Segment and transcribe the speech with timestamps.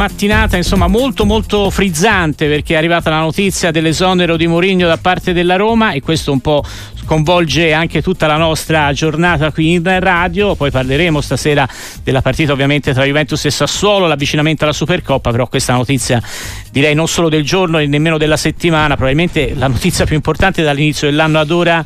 [0.00, 5.34] mattinata insomma molto molto frizzante perché è arrivata la notizia dell'esonero di Mourinho da parte
[5.34, 10.54] della Roma e questo un po' sconvolge anche tutta la nostra giornata qui in radio.
[10.54, 11.68] Poi parleremo stasera
[12.02, 16.22] della partita ovviamente tra Juventus e Sassuolo, l'avvicinamento alla Supercoppa, però questa notizia
[16.70, 21.10] direi non solo del giorno e nemmeno della settimana, probabilmente la notizia più importante dall'inizio
[21.10, 21.84] dell'anno ad ora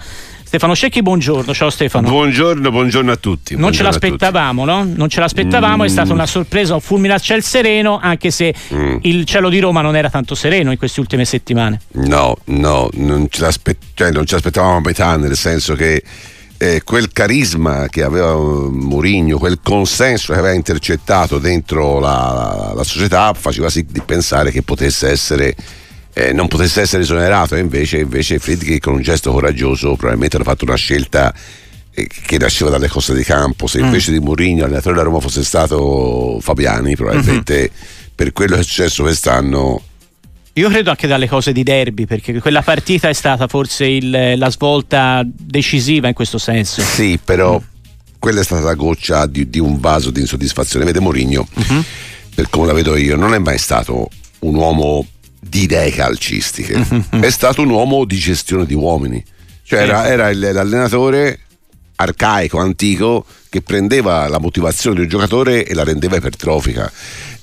[0.55, 1.53] Stefano Scecchi, buongiorno.
[1.53, 2.09] Ciao Stefano.
[2.09, 3.55] Buongiorno, buongiorno a tutti.
[3.55, 4.85] Non buongiorno ce l'aspettavamo, no?
[4.85, 5.87] Non ce l'aspettavamo, mm.
[5.87, 8.99] è stata una sorpresa, un fulmine al ciel sereno, anche se mm.
[9.01, 11.81] il cielo di Roma non era tanto sereno in queste ultime settimane.
[11.95, 13.51] No, no, non ce,
[13.95, 16.05] cioè, non ce l'aspettavamo a metà, nel senso che
[16.57, 22.85] eh, quel carisma che aveva Mourinho, quel consenso che aveva intercettato dentro la, la, la
[22.85, 25.57] società faceva sì di pensare che potesse essere
[26.15, 30.45] eh, non potesse essere esonerato e invece, invece Friedrich con un gesto coraggioso probabilmente ha
[30.45, 31.35] fatto una scelta
[31.93, 33.85] eh, che nasceva dalle cose di campo se mm.
[33.85, 38.13] invece di Mourinho l'allenatore della Roma fosse stato Fabiani probabilmente mm-hmm.
[38.15, 39.83] per quello che è successo quest'anno
[40.57, 44.51] io credo anche dalle cose di derby, perché quella partita è stata forse il, la
[44.53, 46.81] svolta decisiva in questo senso.
[46.81, 47.65] Sì, però mm.
[48.21, 50.85] quella è stata la goccia di, di un vaso di insoddisfazione.
[50.85, 51.81] Vede Mourinho, mm-hmm.
[52.37, 54.09] per come la vedo io, non è mai stato
[54.43, 55.05] un uomo
[55.49, 59.23] di idee calcistiche, è stato un uomo di gestione di uomini.
[59.63, 61.41] Cioè era, era l'allenatore
[61.97, 66.91] arcaico, antico, che prendeva la motivazione di un giocatore e la rendeva ipertrofica.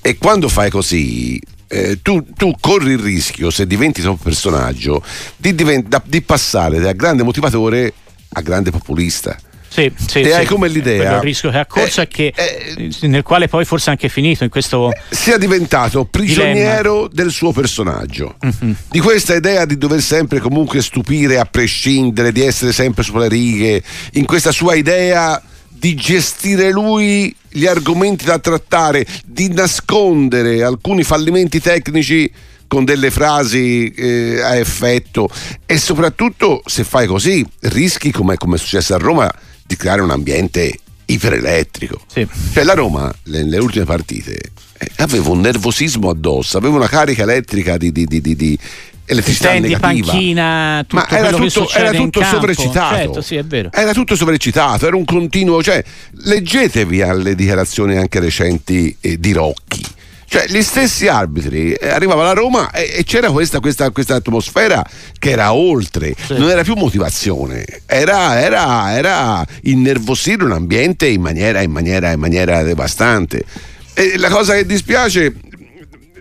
[0.00, 5.02] E quando fai così, eh, tu, tu, corri il rischio, se diventi troppo personaggio,
[5.36, 7.92] di, divent- da, di passare da grande motivatore
[8.34, 9.36] a grande populista.
[9.72, 10.30] Sì, sì, e sì.
[10.32, 11.14] hai come l'idea.
[11.14, 14.44] Il rischio che ha corso eh, è che, eh, nel quale poi forse anche finito
[14.44, 14.92] in questo.
[14.92, 17.08] Eh, sia diventato prigioniero dilemma.
[17.14, 18.36] del suo personaggio.
[18.44, 18.72] Mm-hmm.
[18.90, 23.82] Di questa idea di dover sempre comunque stupire a prescindere, di essere sempre sulle righe,
[24.12, 31.60] in questa sua idea di gestire lui gli argomenti da trattare, di nascondere alcuni fallimenti
[31.60, 32.30] tecnici
[32.68, 35.30] con delle frasi eh, a effetto
[35.64, 39.32] e soprattutto se fai così rischi come è successo a Roma
[39.72, 42.00] di creare un ambiente iperelettrico.
[42.06, 42.26] Sì.
[42.52, 44.38] Cioè la Roma, nelle ultime partite,
[44.78, 48.58] eh, aveva un nervosismo addosso, aveva una carica elettrica di, di, di, di
[49.06, 50.06] elettricità Stendi, negativa.
[50.12, 52.96] panchina, tutto ma era tutto, era tutto sovrecitato.
[52.96, 55.62] Certo, sì, era tutto sovrecitato, era un continuo.
[55.62, 55.82] Cioè,
[56.24, 59.84] leggetevi alle dichiarazioni anche recenti eh, di Rocchi
[60.32, 64.82] cioè, gli stessi arbitri eh, arrivava la Roma e, e c'era questa, questa, questa, atmosfera
[65.18, 66.38] che era oltre, sì.
[66.38, 72.18] non era più motivazione, era, era, era innervosire un ambiente in maniera, in maniera, in
[72.18, 73.44] maniera devastante.
[73.92, 75.34] E la cosa che dispiace,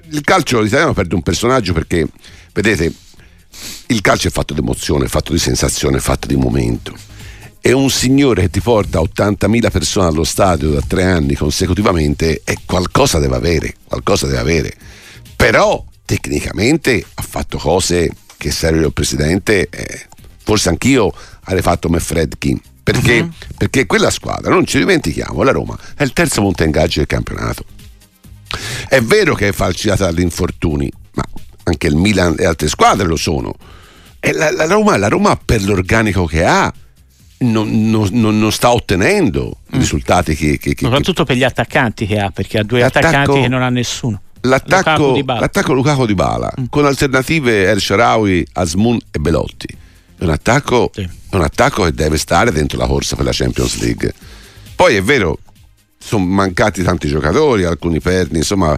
[0.09, 2.05] il calcio italiano perde un personaggio perché,
[2.51, 2.93] vedete,
[3.87, 6.93] il calcio è fatto di emozione, è fatto di sensazione, è fatto di momento
[7.61, 12.57] e un signore che ti porta 80.000 persone allo stadio da tre anni consecutivamente e
[12.65, 14.73] qualcosa deve avere, qualcosa deve avere.
[15.35, 20.07] Però tecnicamente ha fatto cose che Sergio il Presidente, eh,
[20.43, 21.13] forse anch'io
[21.43, 22.59] avrei fatto me Fredkin.
[22.81, 23.19] Perché?
[23.19, 23.31] Uh-huh.
[23.55, 27.63] Perché quella squadra, non ci dimentichiamo, la Roma è il terzo monte ingaggio del campionato.
[28.89, 31.23] È vero che è falciata dagli infortuni, ma
[31.63, 33.53] anche il Milan e altre squadre lo sono.
[34.19, 36.73] E la, la, Roma, la Roma per l'organico che ha
[37.41, 39.79] non, non, non, sta ottenendo mm.
[39.79, 43.47] risultati che, che, che, soprattutto per gli attaccanti che ha perché ha due attaccanti che
[43.47, 46.65] non ha nessuno l'attacco Lukaku Di Bala, l'attacco Lukaku Di Bala mm.
[46.69, 49.77] con alternative El Sharawi, Asmun e Belotti
[50.17, 51.01] è un, attacco, sì.
[51.01, 54.13] è un attacco che deve stare dentro la corsa per la Champions League
[54.75, 55.39] poi è vero
[55.97, 58.77] sono mancati tanti giocatori alcuni perni insomma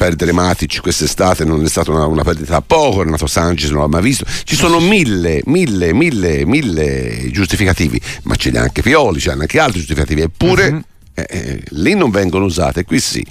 [0.00, 3.86] perdere Matic quest'estate non è stata una, una perdita a poco, Renato Sanchez non l'ha
[3.88, 4.24] mai visto.
[4.44, 9.80] Ci sono mille, mille, mille, mille giustificativi, ma ce n'è anche Pioli, c'è anche altri
[9.80, 10.82] giustificativi, eppure uh-huh.
[11.12, 13.22] eh, eh, lì non vengono usate, qui sì.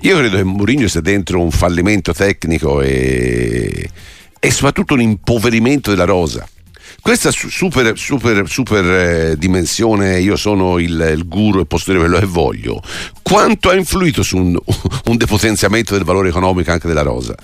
[0.00, 3.90] Io credo che Mourinho sia dentro un fallimento tecnico e,
[4.40, 6.48] e soprattutto un impoverimento della rosa
[7.04, 12.18] questa super, super, super eh, dimensione, io sono il, il, guru e posso dire quello
[12.18, 12.80] che voglio,
[13.20, 14.56] quanto ha influito su un,
[15.04, 17.34] un depotenziamento del valore economico anche della rosa?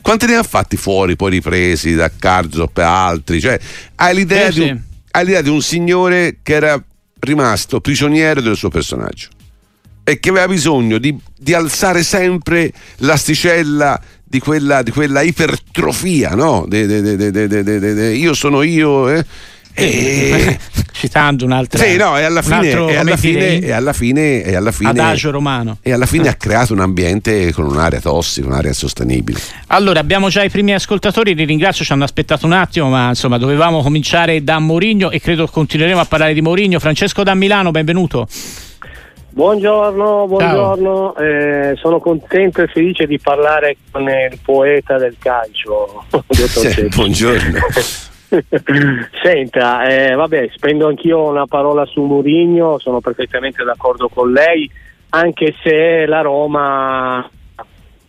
[0.00, 3.40] Quanti ne ha fatti fuori, poi ripresi da Karzop e altri?
[3.40, 3.58] Cioè,
[3.96, 4.80] hai l'idea, sì, di un,
[5.10, 6.80] hai l'idea di un signore che era
[7.18, 9.30] rimasto prigioniero del suo personaggio
[10.04, 16.66] e che aveva bisogno di, di alzare sempre l'asticella di quella, di quella ipertrofia, no?
[16.68, 19.08] De, de, de, io sono io.
[19.08, 19.24] Eh?
[19.72, 20.58] E...
[20.98, 24.72] citando un'altra sì, no, e alla fine, e alla fine, e alla fine, e alla
[24.72, 29.38] fine adagio romano e alla fine ha creato un ambiente con un'area tossica, un'area insostenibile
[29.68, 33.38] allora abbiamo già i primi ascoltatori li ringrazio, ci hanno aspettato un attimo ma insomma
[33.38, 38.26] dovevamo cominciare da Mourinho e credo continueremo a parlare di Mourinho Francesco da Milano, benvenuto
[39.30, 41.14] Buongiorno, buongiorno.
[41.16, 46.04] Eh, sono contento e felice di parlare con il poeta del calcio.
[46.30, 47.58] Sì, buongiorno.
[49.22, 54.70] Senta, eh, vabbè, spendo anch'io una parola su Murigno, sono perfettamente d'accordo con lei,
[55.10, 57.28] anche se la Roma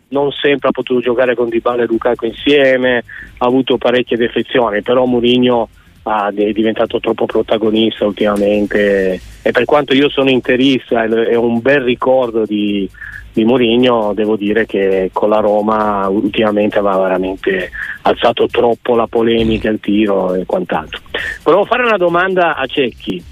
[0.09, 3.03] non sempre ha potuto giocare con Dybala e Lukaku insieme,
[3.37, 5.69] ha avuto parecchie defezioni, però Murigno
[6.03, 11.81] è diventato troppo protagonista ultimamente e per quanto io sono interista e ho un bel
[11.81, 12.89] ricordo di,
[13.33, 17.69] di Mourinho devo dire che con la Roma ultimamente aveva veramente
[18.03, 20.99] alzato troppo la polemica, il tiro e quant'altro.
[21.43, 23.28] Volevo fare una domanda a Cecchi.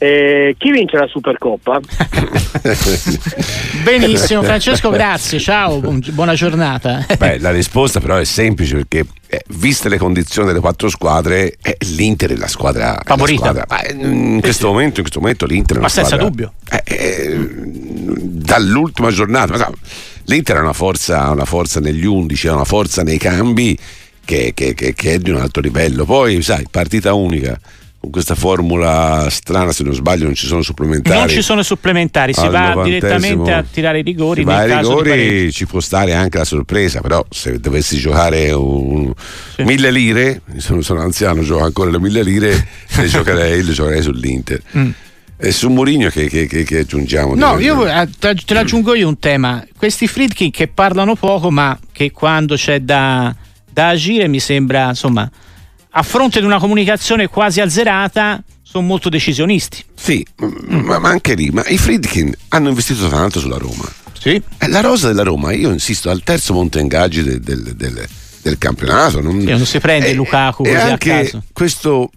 [0.00, 1.80] Eh, chi vince la Supercoppa?
[3.82, 5.40] Benissimo, Francesco, grazie.
[5.40, 7.04] Ciao, buona giornata.
[7.18, 11.76] Beh, la risposta però è semplice perché, eh, viste le condizioni delle quattro squadre, eh,
[11.96, 13.52] l'Inter è la squadra favorita.
[13.52, 16.52] La squadra, in, questo momento, in, questo momento, l'Inter è una Ma senza squadra, dubbio.
[16.70, 17.36] Eh, eh,
[18.22, 19.68] dall'ultima giornata, ma,
[20.26, 23.76] l'Inter ha una forza, una forza negli undici, ha una forza nei cambi
[24.24, 26.04] che, che, che, che è di un alto livello.
[26.04, 27.58] Poi, sai, partita unica
[28.00, 31.18] con questa formula strana, se non sbaglio, non ci sono supplementari.
[31.18, 34.44] Non ci sono supplementari, si va direttamente a tirare i rigori.
[34.44, 39.12] Va ai rigori ci può stare anche la sorpresa, però se dovessi giocare un,
[39.54, 39.64] sì.
[39.64, 44.62] mille lire, sono, sono anziano, gioco ancora le mille lire, le giocherei, le giocherei sull'Inter.
[44.76, 44.90] Mm.
[45.40, 47.34] E su Mourinho che, che, che, che, aggiungiamo?
[47.34, 49.64] No, io eh, te l'aggiungo io un tema.
[49.76, 53.34] Questi Friedkin che parlano poco, ma che quando c'è da,
[53.68, 55.28] da agire mi sembra, insomma
[55.90, 59.82] a fronte di una comunicazione quasi azzerata, sono molto decisionisti.
[59.94, 60.80] Sì, mm.
[60.80, 63.90] ma, ma, anche lì, ma i Friedkin hanno investito tanto sulla Roma.
[64.18, 64.40] Sì.
[64.58, 68.06] Eh, la rosa della Roma, io insisto, al terzo monte ingaggi del, del, del,
[68.42, 69.20] del campionato.
[69.20, 71.42] Non, sì, non, si prende eh, Lukaku così anche a caso.
[71.52, 72.10] questo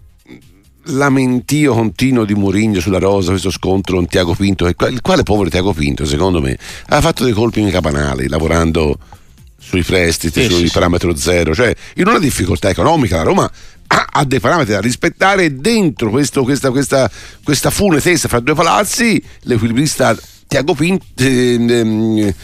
[0.86, 5.72] lamentio continuo di Mourinho sulla rosa, questo scontro con Tiago Pinto, il quale povero Tiago
[5.72, 6.58] Pinto, secondo me,
[6.88, 8.98] ha fatto dei colpi in capanali lavorando
[9.62, 13.50] sui prestiti, sì, sui sì, parametro zero, cioè in una difficoltà economica la Roma
[13.86, 17.10] ha, ha dei parametri da rispettare dentro questo, questa, questa,
[17.44, 20.16] questa fune tesa fra due palazzi l'equilibrista
[20.48, 22.34] Tiago Pinto eh, ehm,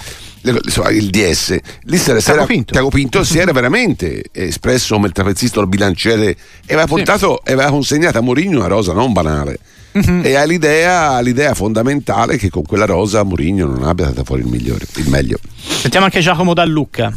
[0.42, 2.72] il DS lì si era, Tiago, Pinto.
[2.72, 6.30] Tiago Pinto si era veramente espresso come il trapezzista il bilanciere
[6.64, 7.52] e aveva portato sì.
[7.52, 9.58] aveva consegnato a Mourinho una rosa non banale
[9.96, 10.24] mm-hmm.
[10.24, 14.48] e ha l'idea, l'idea, fondamentale che con quella rosa Mourinho non abbia dato fuori il
[14.48, 17.12] migliore il meglio sentiamo anche Giacomo Dallucca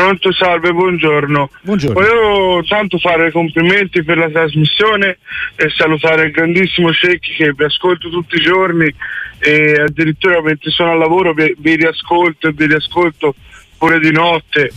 [0.00, 1.50] Pronto, salve, buongiorno.
[1.62, 2.00] buongiorno.
[2.00, 5.18] Volevo tanto fare complimenti per la trasmissione
[5.56, 8.92] e salutare il grandissimo Cecchi che vi ascolto tutti i giorni
[9.38, 13.34] e addirittura mentre sono al lavoro vi, vi riascolto e vi riascolto
[13.76, 14.70] pure di notte.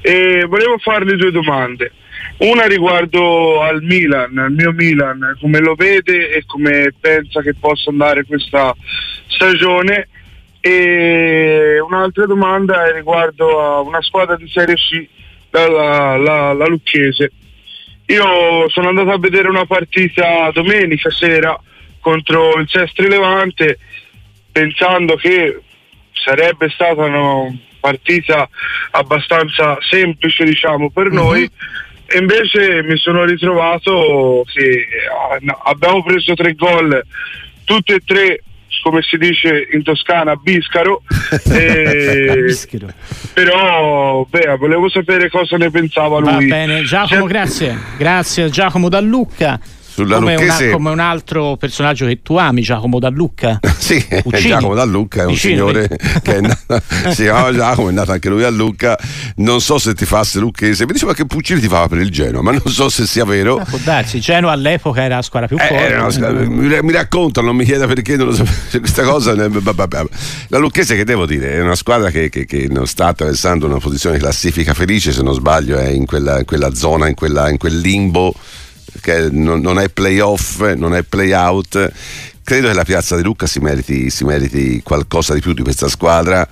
[0.00, 1.92] E volevo farle due domande.
[2.40, 7.90] Una riguardo al Milan, al mio Milan, come lo vede e come pensa che possa
[7.90, 8.74] andare questa
[9.26, 10.08] stagione
[10.60, 15.06] e un'altra domanda è riguardo a una squadra di Serie C,
[15.50, 17.30] la, la, la Lucchese.
[18.06, 21.60] Io sono andato a vedere una partita domenica sera
[22.00, 23.78] contro il Sestri Levante
[24.50, 25.60] pensando che
[26.12, 28.48] sarebbe stata una partita
[28.92, 31.14] abbastanza semplice diciamo per uh-huh.
[31.14, 31.50] noi
[32.12, 37.04] e invece mi sono ritrovato che ah, abbiamo preso tre gol
[37.64, 38.42] tutti e tre
[38.82, 41.02] come si dice in Toscana, Biscaro.
[41.52, 42.56] e...
[43.34, 46.30] Però beh, volevo sapere cosa ne pensava lui.
[46.30, 47.76] Va bene, Giacomo, grazie.
[47.96, 49.60] Grazie Giacomo da Lucca
[50.00, 50.64] sulla come, Lucchese...
[50.64, 53.60] una, come un altro personaggio che tu ami, Giacomo Dallucca.
[53.76, 54.48] sì, Uccini.
[54.48, 55.68] Giacomo Dallucca è un Vicino.
[55.68, 55.88] signore
[56.22, 58.98] che è nato, si chiama Giacomo, è nato anche lui a Lucca.
[59.36, 62.42] Non so se ti fasse lucchese, mi diceva che Puccini ti fava per il Genoa,
[62.42, 63.58] ma non so se sia vero.
[63.58, 66.10] Ma può darsi, Genoa all'epoca era la squadra più forte.
[66.10, 68.44] Squadra, mi, mi, raccontano, non mi chieda perché non lo so.
[68.70, 73.08] Questa cosa, la Lucchese che devo dire, è una squadra che, che, che non sta
[73.08, 77.14] attraversando una posizione classifica felice, se non sbaglio, è in quella, in quella zona, in,
[77.14, 78.34] quella, in quel limbo
[79.00, 81.92] che non, non è playoff, non è playout.
[82.42, 85.88] Credo che la piazza di Lucca si meriti, si meriti qualcosa di più di questa
[85.88, 86.48] squadra.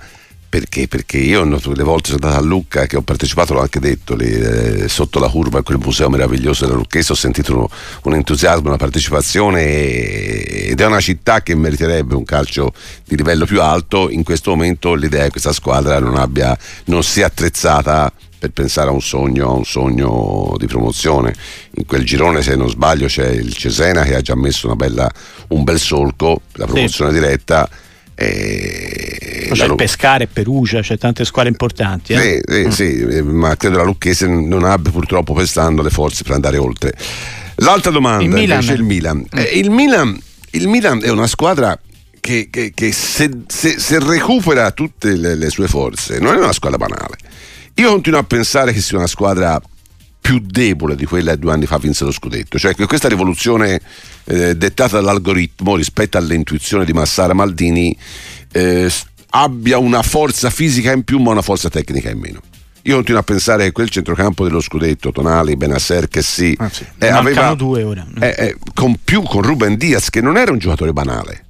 [0.49, 0.87] Perché?
[0.87, 4.25] Perché io le volte sono andato a Lucca che ho partecipato, l'ho anche detto, lì,
[4.25, 7.69] eh, sotto la curva a quel museo meraviglioso della Lucchese, ho sentito uno,
[8.03, 12.73] un entusiasmo, una partecipazione e, ed è una città che meriterebbe un calcio
[13.05, 14.09] di livello più alto.
[14.09, 18.89] In questo momento l'idea è che questa squadra non, abbia, non sia attrezzata per pensare
[18.89, 21.33] a un sogno, a un sogno di promozione.
[21.75, 25.11] In quel girone, se non sbaglio, c'è il Cesena che ha già messo bella,
[25.49, 27.19] un bel solco, la promozione sì.
[27.19, 27.69] diretta.
[28.15, 32.13] E c'è il Pescare, Perugia, c'è tante squadre importanti.
[32.13, 32.41] Eh?
[32.45, 32.69] Sì, mm.
[32.69, 36.93] sì, ma credo la Lucchese non abbia purtroppo quest'anno le forze per andare oltre.
[37.55, 39.17] L'altra domanda il invece è il Milan.
[39.17, 39.37] Mm.
[39.37, 40.21] Eh, il Milan.
[40.51, 41.79] Il Milan è una squadra
[42.19, 46.53] che, che, che se, se, se, recupera tutte le, le sue forze non è una
[46.53, 47.17] squadra banale.
[47.75, 49.61] Io continuo a pensare che sia una squadra
[50.19, 52.59] più debole di quella che due anni fa vinse lo scudetto.
[52.59, 53.81] Cioè che questa rivoluzione
[54.25, 57.95] eh, dettata dall'algoritmo rispetto all'intuizione di Massara Maldini
[58.51, 58.91] eh,
[59.31, 62.41] abbia una forza fisica in più ma una forza tecnica in meno.
[62.83, 66.85] Io continuo a pensare che quel centrocampo dello scudetto, Tonali, Benasser, che sì, ah, sì.
[66.97, 68.05] Eh, aveva due ora.
[68.19, 71.45] Eh, eh, con più con Ruben Diaz, che non era un giocatore banale.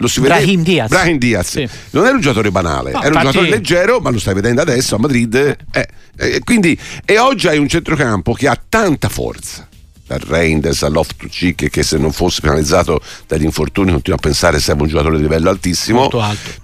[0.00, 0.88] Lo si vede, Brahim Diaz.
[0.88, 1.48] Brahim Diaz.
[1.48, 1.68] Sì.
[1.90, 3.26] Non era un giocatore banale, no, era infatti...
[3.26, 5.56] un giocatore leggero, ma lo stai vedendo adesso a Madrid.
[5.70, 9.68] Eh, quindi, e oggi hai un centrocampo che ha tanta forza
[10.06, 14.88] dal Reinders all'Off-to-Cheek che se non fosse penalizzato dagli infortuni continuo a pensare serve un
[14.88, 16.10] giocatore di livello altissimo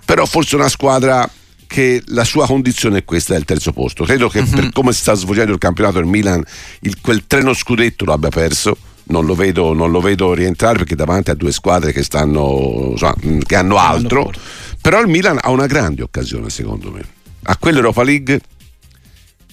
[0.04, 1.30] però forse una squadra
[1.66, 4.04] che la sua condizione è questa del terzo posto.
[4.04, 4.50] Credo che uh-huh.
[4.50, 6.42] per come si sta svolgendo il campionato il Milan
[6.80, 8.76] il, quel treno scudetto lo abbia perso.
[9.08, 13.14] Non lo, vedo, non lo vedo rientrare perché davanti a due squadre che, stanno, insomma,
[13.44, 14.32] che hanno altro.
[14.80, 17.04] Però il Milan ha una grande occasione, secondo me.
[17.44, 18.40] A quell'Europa League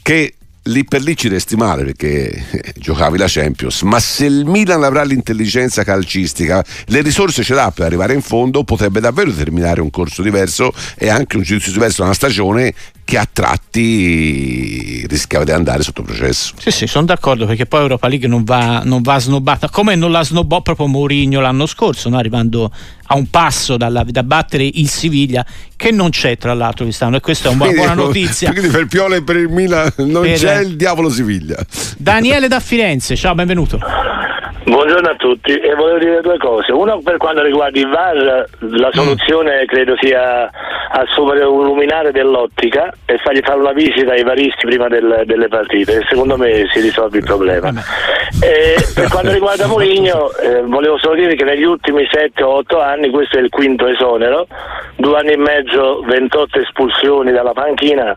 [0.01, 4.83] che lì per lì ci resti male perché giocavi la Champions, ma se il Milan
[4.83, 9.89] avrà l'intelligenza calcistica, le risorse ce l'ha per arrivare in fondo, potrebbe davvero terminare un
[9.89, 12.73] corso diverso e anche un giudizio diverso una stagione
[13.05, 16.53] che a tratti rischiava di andare sotto processo.
[16.57, 20.11] Sì, sì, sono d'accordo perché poi Europa League non va, non va snobbata come non
[20.11, 22.17] la snobbò proprio Mourinho l'anno scorso, no?
[22.17, 22.71] arrivando
[23.13, 27.19] a un passo dalla, da battere il Siviglia che non c'è tra l'altro quest'anno e
[27.19, 28.51] questa è una quindi, buona notizia.
[28.51, 30.37] Quindi per Piole e per il Milan non per...
[30.37, 31.63] c'è il diavolo Siviglia.
[31.97, 33.79] Daniele da Firenze, ciao, benvenuto.
[34.73, 36.71] Buongiorno a tutti e volevo dire due cose.
[36.71, 38.91] Una per quanto riguarda il VAR, la mm.
[38.91, 40.49] soluzione credo sia
[40.89, 46.03] assumere un luminare dell'ottica e fargli fare una visita ai varisti prima del, delle partite.
[46.09, 47.71] Secondo me si risolve il problema.
[48.41, 52.81] E per quanto riguarda Mourinho, eh, volevo solo dire che negli ultimi 7 o 8
[52.81, 54.47] anni, questo è il quinto esonero,
[54.95, 58.15] due anni e mezzo, 28 espulsioni dalla panchina,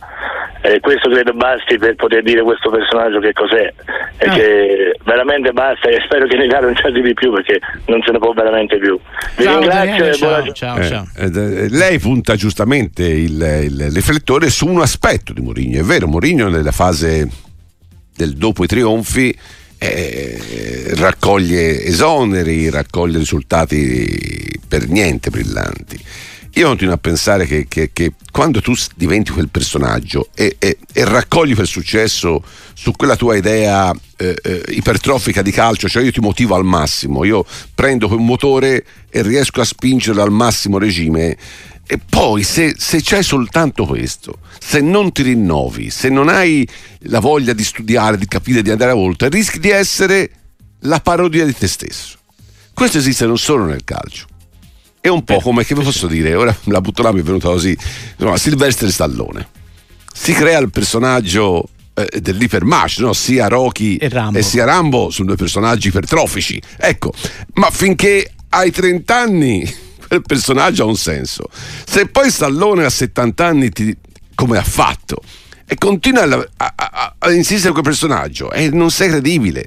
[0.62, 3.72] eh, questo credo basti per poter dire questo personaggio che cos'è
[4.18, 4.32] e ah.
[4.32, 8.18] che veramente basta e spero che Italia non ci arrivi più perché non se ne
[8.18, 8.98] può veramente più.
[9.36, 11.08] Vi ciao, ringrazio Daniele, e buona ciao, ciao.
[11.16, 15.78] Eh, eh, lei punta giustamente il, il, riflettore su un aspetto di Mourinho.
[15.78, 17.28] È vero, Mourinho nella fase
[18.14, 19.36] del dopo i trionfi
[19.78, 26.00] eh, raccoglie esoneri, raccoglie risultati per niente brillanti
[26.56, 31.04] io continuo a pensare che, che, che quando tu diventi quel personaggio e, e, e,
[31.04, 36.20] raccogli quel successo su quella tua idea eh, eh, ipertrofica di calcio, cioè io ti
[36.20, 37.44] motivo al massimo, io
[37.75, 41.36] prendo quel motore e riesco a spingerlo al massimo regime.
[41.86, 46.66] E poi se, se c'è soltanto questo, se non ti rinnovi, se non hai
[47.00, 50.30] la voglia di studiare, di capire, di andare oltre, rischi di essere
[50.80, 52.16] la parodia di te stesso.
[52.72, 54.26] Questo esiste non solo nel calcio
[55.06, 57.48] è un po' come che vi posso dire, ora la butto là mi è venuta
[57.48, 57.76] così,
[58.16, 59.48] insomma, Silvestre Stallone.
[60.12, 63.12] Si crea il personaggio eh, dell'ipermash, no?
[63.12, 66.60] sia Rocky e, e, sia Rambo sono due personaggi ipertrofici.
[66.76, 67.12] Ecco,
[67.54, 69.75] ma finché hai 30 anni
[70.08, 71.48] quel personaggio ha un senso.
[71.86, 73.96] Se poi Stallone a 70 anni ti,
[74.34, 75.22] come ha fatto
[75.66, 79.66] e continua a, a, a, a insistere con quel personaggio e non sei credibile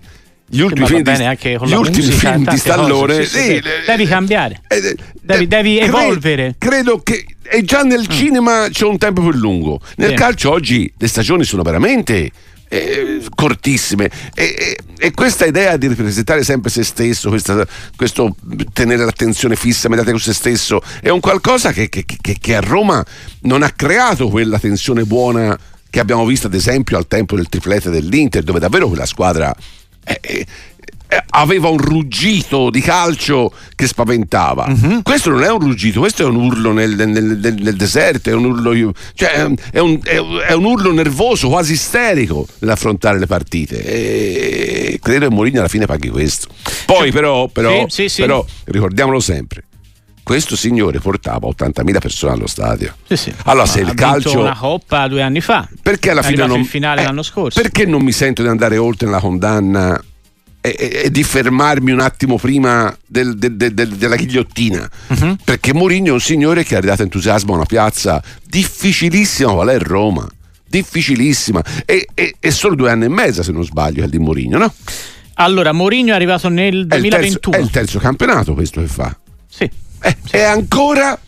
[0.49, 4.61] gli ultimi film, di, gli ultimi film di Stallone cose, sì, sì, devi cambiare.
[4.67, 6.55] Eh, eh devi, devi cre- evolvere.
[6.57, 8.11] credo che e già nel mm.
[8.11, 9.79] cinema c'è un tempo più lungo.
[9.97, 10.15] Nel sì.
[10.15, 12.31] calcio oggi le stagioni sono veramente
[12.69, 14.09] eh, cortissime.
[14.33, 18.35] E, e, questa idea di rappresentare sempre se stesso questa, questo
[18.71, 22.61] tenere l'attenzione fissa immediata con se stesso è un qualcosa che, che, che, che a
[22.61, 23.03] Roma
[23.41, 25.57] non ha creato quella tensione buona
[25.89, 29.55] che abbiamo visto ad esempio al tempo del triplete dell'Inter dove davvero quella squadra
[30.09, 30.45] eh, eh,
[31.11, 34.65] eh, aveva un ruggito di calcio che spaventava.
[34.67, 35.01] Uh-huh.
[35.01, 38.33] Questo non è un ruggito, questo è un urlo nel, nel, nel, nel deserto, è
[38.33, 39.29] un urlo, cioè,
[39.71, 43.83] è, un, è, un, urlo nervoso, quasi isterico nell'affrontare le partite.
[43.83, 46.47] E credo che Mourinho alla fine paghi questo.
[46.85, 48.21] Poi però, però, sì, sì, sì.
[48.21, 49.63] però ricordiamolo sempre,
[50.29, 52.93] questo signore portava 80.000 persone allo stadio.
[53.07, 53.33] Sì, sì.
[53.45, 54.39] Allora, se il calcio.
[54.39, 55.67] una coppa due anni fa.
[55.81, 56.65] Perché alla fine non.
[56.65, 57.59] Finale eh, l'anno scorso.
[57.59, 59.99] Perché non mi sento di andare oltre nella condanna
[60.61, 64.87] e, e, e di fermarmi un attimo prima del, del, del, della ghigliottina?
[65.07, 65.35] Uh-huh.
[65.43, 69.79] Perché Mourinho è un signore che ha ridato entusiasmo a una piazza difficilissima qual è
[69.79, 70.29] Roma.
[70.63, 71.63] Difficilissima.
[71.85, 74.73] E, e, solo due anni e mezzo, se non sbaglio, è di Mourinho, no?
[75.33, 77.15] Allora, Mourinho è arrivato nel 2021.
[77.15, 79.18] È il, terzo, è il terzo campionato questo che fa.
[80.01, 80.07] Sì.
[80.07, 81.19] Eh, è ancora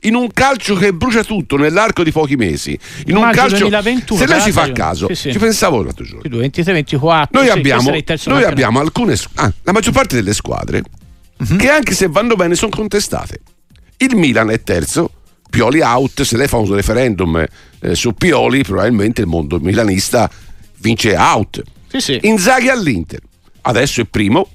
[0.00, 2.78] in un calcio che brucia tutto nell'arco di pochi mesi.
[3.06, 5.32] In un calcio 2021, se lei ci fa caso, sì, sì.
[5.32, 6.38] ci pensavo l'altro giorno.
[6.38, 7.38] 23, 24.
[7.38, 7.90] Noi, sì, abbiamo,
[8.26, 10.82] noi abbiamo, alcune ah, la maggior parte delle squadre
[11.36, 11.56] uh-huh.
[11.56, 13.40] che anche se vanno bene sono contestate.
[13.98, 15.10] Il Milan è terzo,
[15.50, 17.44] Pioli out, se lei fa un referendum
[17.80, 20.30] eh, su Pioli probabilmente il mondo milanista
[20.78, 21.62] vince out.
[21.88, 22.18] Sì, sì.
[22.22, 23.20] Inzaghi all'Inter,
[23.62, 24.48] adesso è primo,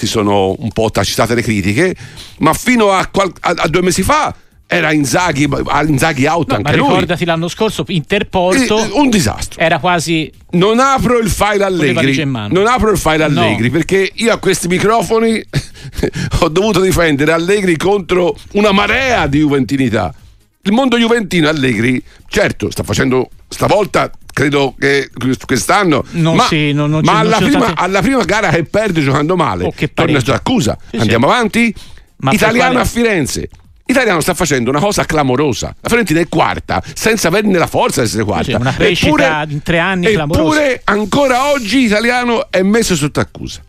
[0.00, 1.94] si sono un po' tacitate le critiche,
[2.38, 4.34] ma fino a, qual- a, a due mesi fa
[4.66, 5.46] era Inzaghi,
[5.88, 6.86] Inzaghi out no, anche ma lui.
[6.86, 12.68] ricordati l'anno scorso Interporto eh, un disastro era quasi non apro il file Allegri non
[12.68, 13.72] apro il file Allegri no.
[13.72, 15.42] perché io a questi microfoni
[16.38, 20.14] ho dovuto difendere Allegri contro una marea di juventinità
[20.62, 25.10] il mondo juventino Allegri certo sta facendo stavolta credo che
[25.44, 27.74] quest'anno non ma, sì, non ma alla, prima, stati...
[27.76, 31.32] alla, prima, gara che perde giocando male oh, torna su accusa sì, andiamo sì.
[31.32, 31.74] avanti
[32.18, 32.84] ma Italiano quale...
[32.84, 33.48] a Firenze
[33.90, 35.74] L'italiano sta facendo una cosa clamorosa.
[35.80, 38.56] La Fiorentina è quarta, senza averne la forza di essere quarta.
[38.56, 39.08] una crescita
[39.40, 40.42] eppure, in tre anni clamorosa.
[40.42, 43.60] Eppure ancora oggi l'italiano è messo sotto accusa.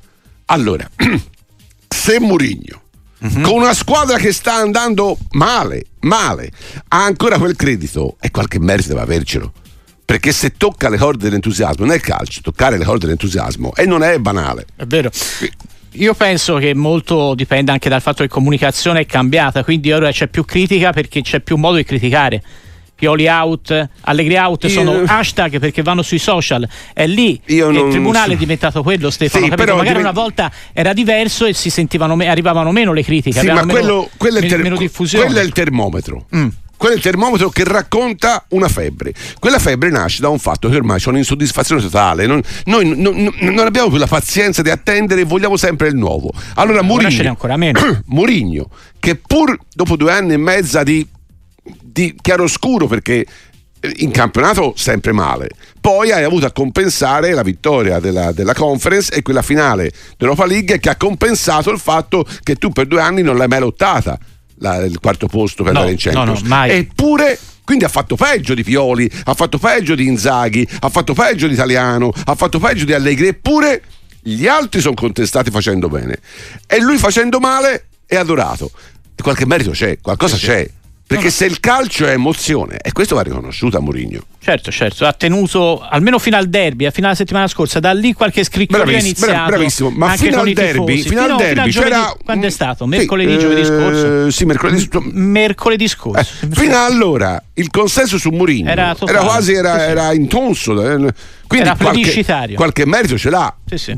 [0.46, 0.88] Allora,
[1.90, 2.82] se Murigno,
[3.18, 3.42] uh-huh.
[3.42, 6.52] con una squadra che sta andando male, male,
[6.90, 9.52] ha ancora quel credito e qualche merito deve avercelo.
[10.12, 14.04] Perché se tocca le corde dell'entusiasmo, non è calcio, toccare le corde dell'entusiasmo e non
[14.04, 14.66] è banale.
[14.76, 15.10] È vero.
[15.92, 20.12] Io penso che molto dipenda anche dal fatto che la comunicazione è cambiata, quindi ora
[20.12, 22.44] c'è più critica perché c'è più modo di criticare.
[22.94, 24.70] Pioli out, Allegri out io...
[24.70, 26.68] sono hashtag perché vanno sui social.
[26.94, 27.86] È lì io che non...
[27.86, 29.46] il tribunale è diventato quello, Stefano.
[29.46, 30.14] Sì, però magari divent...
[30.14, 33.40] una volta era diverso e si sentivano me- arrivavano meno le critiche.
[33.40, 35.24] Sì, ma meno, quello, quello, è ter- meno diffusione.
[35.24, 36.26] quello è il termometro.
[36.36, 36.50] Mm
[36.82, 39.14] quello è il termometro che racconta una febbre.
[39.40, 42.26] Quella febbre nasce da un fatto che ormai c'è un'insoddisfazione totale.
[42.26, 46.32] Non, noi non, non, abbiamo più la pazienza di attendere e vogliamo sempre il nuovo.
[46.56, 46.82] Allora,
[47.56, 48.02] meno.
[48.08, 51.08] Murigno, che pur dopo due anni e mezza di,
[51.62, 53.28] di chiaroscuro, perché
[53.98, 55.50] in campionato sempre male.
[55.80, 60.80] Poi hai avuto a compensare la vittoria della, della, conference e quella finale dell'Europa League
[60.80, 64.18] che ha compensato il fatto che tu per due anni non l'hai mai lottata
[64.62, 66.42] la, il quarto posto per no, andare in Champions.
[66.42, 70.90] No, no, Eppure quindi ha fatto peggio di Pioli, ha fatto peggio di Inzaghi, ha
[70.90, 73.82] fatto peggio di Italiano, ha fatto peggio di Allegri, eppure
[74.22, 76.20] gli altri sono contestati facendo bene
[76.68, 78.72] e lui facendo male è adorato.
[79.16, 80.70] E qualche merito c'è, qualcosa c'è.
[81.12, 81.18] Sì.
[81.18, 84.22] Perché no, se il calcio è emozione, e questo va riconosciuto a Mourinho.
[84.40, 88.44] Certo, certo, ha tenuto almeno fino al derby, fino alla settimana scorsa, da lì qualche
[88.44, 89.52] scrittura è iniziato.
[89.52, 91.98] Bravissimo, ma fino al derby, fino al derby fino c'era...
[91.98, 92.86] Giovedì, quando è stato?
[92.86, 94.26] Mercoledì, sì, giovedì scorso?
[94.26, 96.20] Eh, sì, mercoledì, M- mercoledì scorso.
[96.20, 100.72] Eh, fino ad allora il consenso su Mourinho era, era quasi era, sì, era intonso.
[100.82, 101.14] Eh,
[101.46, 103.54] quindi era qualche, qualche merito ce l'ha.
[103.66, 103.98] Sì, sì.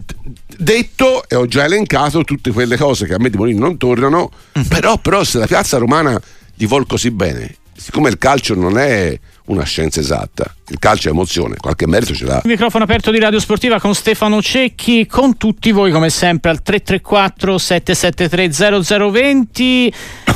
[0.58, 4.32] Detto, e ho già elencato tutte quelle cose che a me di Mourinho non tornano,
[4.58, 4.68] mm-hmm.
[4.68, 6.20] però, però se la piazza romana
[6.56, 7.56] gli vuol così bene.
[7.76, 12.26] Siccome il calcio non è una scienza esatta, il calcio è emozione, qualche merito ce
[12.26, 12.36] l'ha.
[12.44, 16.62] Il microfono aperto di Radio Sportiva con Stefano Cecchi, con tutti voi come sempre al
[16.62, 19.94] 334 773 0020.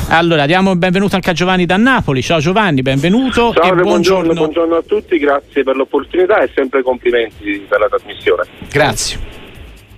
[0.08, 2.22] Allora diamo il benvenuto anche a Giovanni da Napoli.
[2.22, 3.54] Ciao Giovanni, benvenuto.
[3.54, 4.34] Ciao, e buongiorno.
[4.34, 8.44] buongiorno a tutti, grazie per l'opportunità e sempre complimenti per la trasmissione.
[8.68, 9.36] Grazie.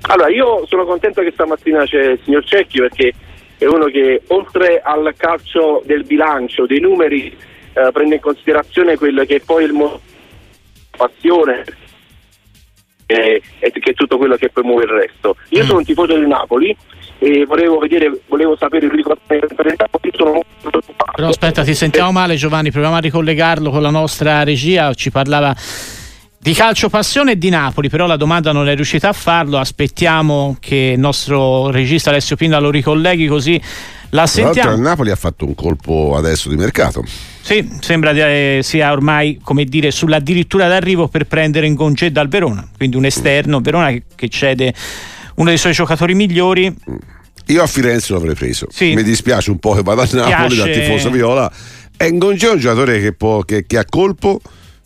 [0.03, 3.13] Allora, io sono contento che stamattina c'è il signor Cecchi perché
[3.61, 7.37] è uno che oltre al calcio del bilancio, dei numeri,
[7.75, 10.01] eh, prende in considerazione quello che è poi il mo-
[10.97, 11.65] passione
[13.05, 15.37] e, e, che è tutto quello che poi muove il resto.
[15.51, 15.67] Io mm.
[15.67, 16.75] sono un tifoso del Napoli
[17.19, 19.21] e volevo vedere, volevo sapere il ricordo.
[19.27, 25.55] Però aspetta, ti sentiamo male Giovanni, proviamo a ricollegarlo con la nostra regia, ci parlava
[26.43, 29.59] di calcio passione e di Napoli, però la domanda non è riuscita a farlo.
[29.59, 33.61] Aspettiamo che il nostro regista Alessio Pinda lo ricolleghi così
[34.11, 34.73] la sentiamo.
[34.73, 37.05] il Napoli ha fatto un colpo adesso di mercato.
[37.43, 42.67] Sì, sembra eh, sia ormai come dire sull'addirittura d'arrivo per prendere in Gongé dal Verona,
[42.75, 44.73] quindi un esterno, Verona che, che cede
[45.37, 46.75] uno dei suoi giocatori migliori.
[47.47, 48.67] Io a Firenze l'avrei preso.
[48.71, 48.95] Sì.
[48.95, 50.57] Mi dispiace un po' che vada a Napoli Piace...
[50.57, 51.53] da tifoso viola.
[51.97, 54.41] E Ngongé è un giocatore che, può, che, che ha colpo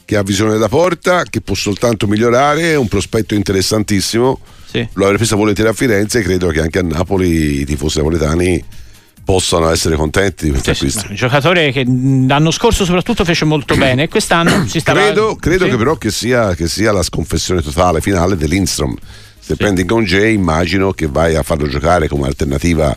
[0.05, 4.39] che ha visione da porta, che può soltanto migliorare, è un prospetto interessantissimo.
[4.67, 4.87] Sì.
[4.95, 8.65] Lo avrei preso volentieri a Firenze e credo che anche a Napoli i tifosi napoletani
[9.25, 11.01] possano essere contenti di questo sì, acquisto.
[11.01, 15.37] Sì, un giocatore che l'anno scorso soprattutto fece molto bene e quest'anno si sta Credo,
[15.37, 15.71] credo sì.
[15.71, 18.95] che però che sia, che sia, la sconfessione totale finale dell'Instrom.
[19.39, 22.97] Se prendi J immagino che vai a farlo giocare come alternativa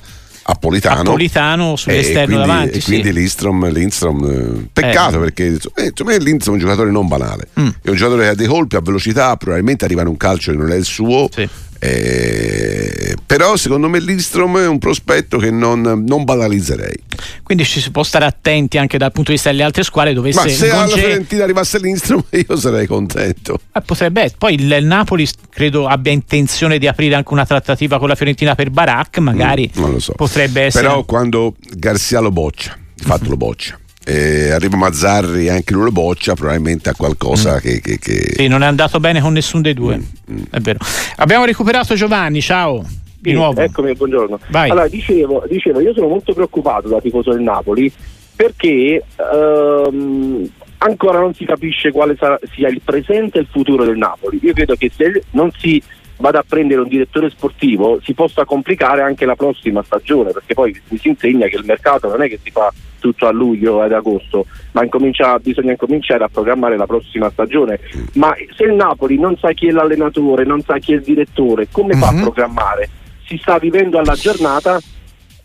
[0.49, 2.77] a Politano, a Politano sull'esterno quindi, davanti.
[2.77, 3.13] E quindi sì.
[3.13, 5.19] Lindstrom, Lindstrom eh, peccato eh.
[5.19, 7.67] perché eh, insomma, Lindstrom è un giocatore non banale, mm.
[7.81, 10.57] è un giocatore che ha dei colpi, ha velocità, probabilmente arriva in un calcio che
[10.57, 11.47] non è il suo, sì.
[11.79, 16.95] Eh, però secondo me l'Instrom è un prospetto che non, non, banalizzerei.
[17.43, 20.13] Quindi ci si può stare attenti anche dal punto di vista delle altre squadre.
[20.13, 23.59] Dovesse Ma se alla Fiorentina arrivasse l'Instrom io sarei contento.
[23.73, 28.15] Eh, potrebbe, poi il, Napoli credo abbia intenzione di aprire anche una trattativa con la
[28.15, 30.13] Fiorentina per Barak, magari mm, non lo so.
[30.13, 30.87] potrebbe essere.
[30.87, 35.91] Però quando Garzia lo boccia, di fatto lo boccia eh, arriva Mazzarri anche lui lo
[35.91, 37.57] boccia probabilmente ha qualcosa mm.
[37.57, 39.97] che, che, che, Sì, non è andato bene con nessuno dei due.
[39.97, 40.35] Mm.
[40.35, 40.43] Mm.
[40.49, 40.79] È vero.
[41.17, 42.85] Abbiamo recuperato Giovanni, ciao.
[43.19, 43.59] Di sì, nuovo.
[43.59, 44.39] Eccomi, buongiorno.
[44.47, 44.69] Vai.
[44.69, 47.91] Allora, dicevo, dicevo, io sono molto preoccupato da tifoso del Napoli
[48.33, 53.97] perché ehm, ancora non si capisce quale sarà, sia il presente e il futuro del
[53.97, 54.39] Napoli.
[54.41, 55.81] Io credo che se non si
[56.17, 60.79] vada a prendere un direttore sportivo si possa complicare anche la prossima stagione perché poi
[60.89, 63.91] mi si insegna che il mercato non è che si fa tutto a luglio ed
[63.91, 67.79] agosto ma incomincia, bisogna incominciare a programmare la prossima stagione
[68.13, 71.67] ma se il Napoli non sa chi è l'allenatore non sa chi è il direttore
[71.71, 72.01] come mm-hmm.
[72.01, 72.21] fa a mhm.
[72.21, 72.89] programmare?
[73.27, 74.79] si sta vivendo alla giornata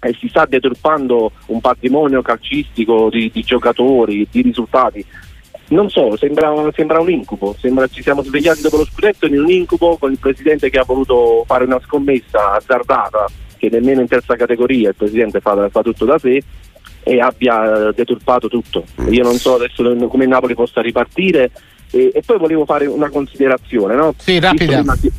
[0.04, 5.04] e si sta deturpando un patrimonio calcistico di, di giocatori, di risultati
[5.72, 9.50] non so, sembra, sembra, un incubo, sembra ci siamo svegliati dopo lo scudetto in un
[9.50, 14.36] incubo con il presidente che ha voluto fare una scommessa azzardata che nemmeno in terza
[14.36, 16.42] categoria il presidente fa, fa tutto da sé
[17.04, 18.84] e abbia deturpato tutto.
[19.00, 19.12] Mm.
[19.12, 21.50] Io non so adesso come Napoli possa ripartire
[21.90, 23.94] e, e poi volevo fare una considerazione.
[23.94, 24.14] No?
[24.16, 24.82] Sì, rapida.
[24.94, 25.10] Si,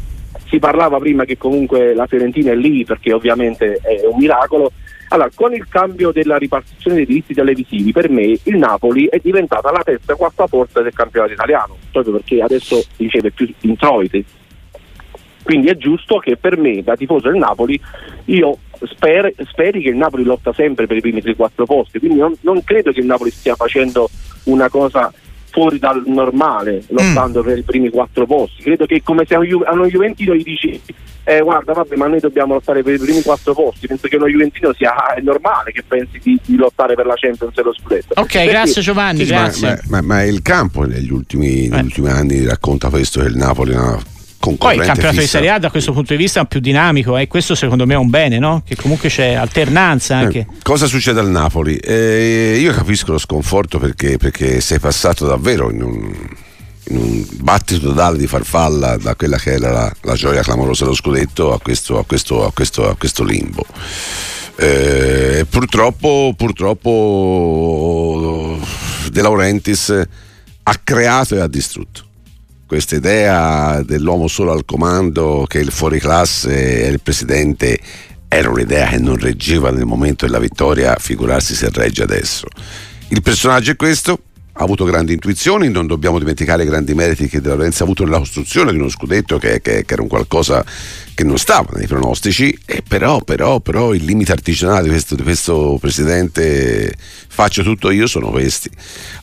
[0.48, 4.72] si parlava prima che comunque la Fiorentina è lì perché ovviamente è un miracolo
[5.14, 9.72] allora, con il cambio della ripartizione dei diritti televisivi, per me il Napoli è diventata
[9.72, 14.26] la terza e quarta forza del campionato italiano, proprio perché adesso riceve più introiti.
[15.44, 17.80] Quindi è giusto che per me, da tifoso del Napoli,
[18.26, 22.34] io sper- speri che il Napoli lotta sempre per i primi 3-4 posti, quindi non,
[22.42, 24.10] non credo che il Napoli stia facendo
[24.46, 25.14] una cosa
[25.54, 27.46] fuori dal normale, lottando mm.
[27.46, 28.64] per i primi quattro posti.
[28.64, 30.82] Credo che come se a uno Juventino gli dici
[31.26, 34.28] eh, guarda vabbè ma noi dobbiamo lottare per i primi quattro posti, penso che uno
[34.28, 38.14] Juventino sia è normale che pensi di, di lottare per la Champions e lo scudetto.
[38.16, 39.82] Ok, Perché, grazie Giovanni, sì, grazie.
[39.88, 41.80] Ma, ma, ma, il campo negli ultimi, eh.
[41.80, 43.98] ultimi anni racconta questo che il Napoli ha
[44.58, 45.22] poi il campionato fissa.
[45.22, 47.28] di Serie A da questo punto di vista è più dinamico e eh?
[47.28, 48.62] questo secondo me è un bene, no?
[48.66, 50.40] che comunque c'è alternanza anche.
[50.40, 51.78] Eh, cosa succede al Napoli?
[51.78, 56.14] Eh, io capisco lo sconforto perché, perché sei passato davvero in un,
[56.90, 60.96] in un battito totale di farfalla da quella che era la, la gioia clamorosa dello
[60.96, 63.66] scudetto a questo, a questo, a questo, a questo limbo.
[64.56, 67.00] Eh, purtroppo, purtroppo
[69.10, 70.08] De Laurentiis
[70.64, 72.12] ha creato e ha distrutto
[72.66, 77.80] questa idea dell'uomo solo al comando, che il fuoriclasse e il presidente
[78.28, 82.48] era un'idea che non reggeva nel momento della vittoria, figurarsi se regge adesso.
[83.10, 84.20] Il personaggio è questo,
[84.56, 88.04] ha avuto grandi intuizioni, non dobbiamo dimenticare i grandi meriti che De Lorenzo ha avuto
[88.04, 90.64] nella costruzione di uno scudetto che, che, che era un qualcosa
[91.16, 95.24] che non stava nei pronostici, e però, però, però il limite artigianale di questo, di
[95.24, 96.94] questo presidente
[97.28, 98.70] faccio tutto io sono questi.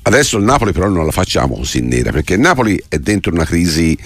[0.02, 3.44] Adesso il Napoli però non la facciamo così nera, perché il Napoli è dentro una
[3.44, 3.96] crisi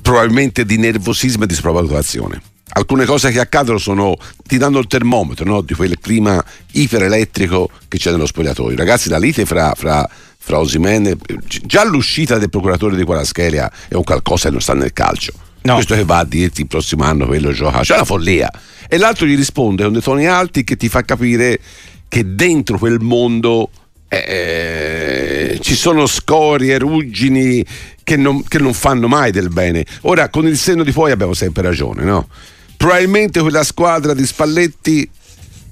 [0.00, 5.44] probabilmente di nervosismo e di sopravvalutazione alcune cose che accadono sono ti danno il termometro
[5.44, 5.60] no?
[5.60, 10.08] di quel clima iperelettrico che c'è nello spogliatoio ragazzi la lite fra, fra
[10.46, 11.16] fra Osimene,
[11.64, 15.32] già l'uscita del procuratore di Quaraschelia è un qualcosa che non sta nel calcio.
[15.62, 15.74] No.
[15.74, 18.48] Questo che va a dirti il prossimo anno quello gioca, c'è una follia.
[18.88, 21.58] E l'altro gli risponde con dei toni alti che ti fa capire
[22.06, 23.70] che dentro quel mondo
[24.08, 27.64] eh, ci sono scorie, ruggini
[28.04, 29.84] che non, che non, fanno mai del bene.
[30.02, 32.28] Ora, con il senno di poi abbiamo sempre ragione, no?
[32.76, 35.08] Probabilmente quella squadra di Spalletti,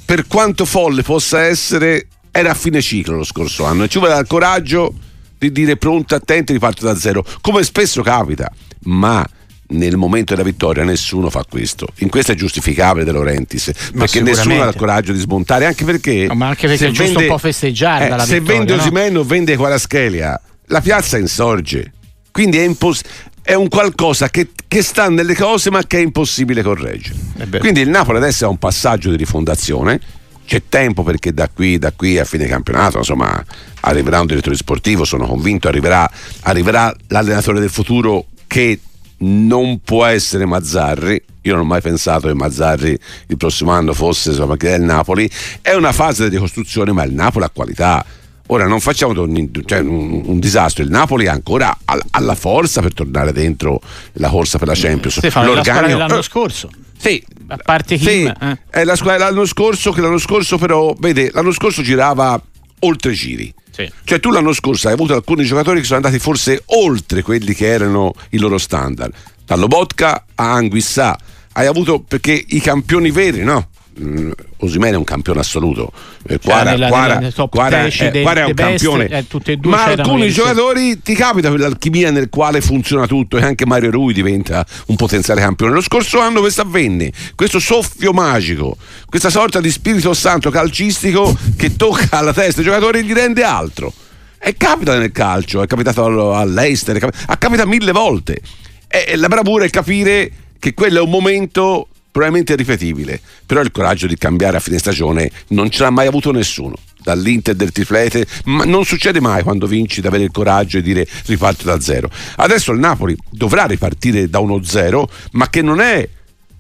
[0.04, 4.18] per quanto folle possa essere, era a fine ciclo lo scorso anno e ci vuole
[4.18, 4.92] il coraggio
[5.38, 8.50] di dire pronto, attento, riparto da zero, come spesso capita,
[8.84, 9.24] ma
[9.68, 11.86] nel momento della vittoria nessuno fa questo.
[11.98, 16.26] In questo è giustificabile De Laurentiis, perché nessuno ha il coraggio di smontare, anche perché...
[16.26, 18.80] No, ma anche perché è giusto vende, un po' festeggiare eh, Se vittoria, vende no?
[18.80, 21.92] Osimeno o vende Quaraschelia, la piazza insorge.
[22.30, 23.02] Quindi è, impos-
[23.42, 27.14] è un qualcosa che, che, sta nelle cose ma che è impossibile correggere.
[27.58, 30.00] Quindi il Napoli adesso ha un passaggio di rifondazione.
[30.44, 33.42] C'è tempo perché da qui, da qui, a fine campionato insomma
[33.80, 36.10] arriverà un direttore sportivo sono convinto arriverà,
[36.40, 38.80] arriverà l'allenatore del futuro che
[39.18, 41.22] non può essere Mazzarri.
[41.42, 44.82] Io non ho mai pensato che Mazzarri il prossimo anno fosse insomma, che è il
[44.82, 45.30] Napoli.
[45.62, 48.04] È una fase di costruzione ma il Napoli ha qualità
[48.48, 51.78] Ora non facciamo un, cioè, un, un disastro, il Napoli ha ancora
[52.10, 53.80] alla forza per tornare dentro
[54.14, 55.16] la corsa per la Champions.
[55.18, 55.98] Stefano, L'organico...
[55.98, 56.68] l'anno scorso.
[56.96, 58.58] Sì, a parte Kim, sì, eh.
[58.70, 62.40] è la squadra l'anno scorso che l'anno scorso però, vede, l'anno scorso girava
[62.80, 63.52] oltre giri.
[63.70, 63.90] Sì.
[64.04, 67.66] Cioè tu l'anno scorso hai avuto alcuni giocatori che sono andati forse oltre quelli che
[67.66, 69.12] erano i loro standard.
[69.44, 71.18] da Lobotka a Anguissà.
[71.52, 73.68] Hai avuto perché i campioni veri, no?
[74.00, 75.92] Mm, Osimene è un campione assoluto.
[76.26, 79.06] Eh, Quara, cioè, nella, Quara, nella Quara, eh, del, Quara è un campione.
[79.06, 84.12] Eh, ma alcuni giocatori ti capita quell'alchimia nel quale funziona tutto e anche Mario Rui
[84.12, 85.74] diventa un potenziale campione.
[85.74, 88.76] Lo scorso anno questo avvenne, questo soffio magico,
[89.08, 93.44] questa sorta di spirito santo calcistico che tocca alla testa dei giocatori e gli rende
[93.44, 93.92] altro.
[94.40, 98.40] E capita nel calcio, è capitato all'Eister, ha capitato mille volte.
[98.88, 104.06] E la bravura è capire che quello è un momento probabilmente irripetibile, però il coraggio
[104.06, 106.76] di cambiare a fine stagione non ce l'ha mai avuto nessuno.
[107.02, 111.04] Dall'Inter del triflete, ma non succede mai quando vinci di avere il coraggio e dire
[111.26, 112.08] riparto da zero.
[112.36, 116.08] Adesso il Napoli dovrà ripartire da uno zero, ma che non è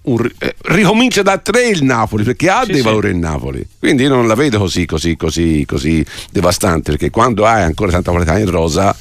[0.02, 2.82] un, eh, ricomincia da tre il Napoli perché ha sì, dei sì.
[2.82, 7.46] valori il Napoli quindi io non la vedo così così così così devastante perché quando
[7.46, 8.94] hai ancora tanta qualità in rosa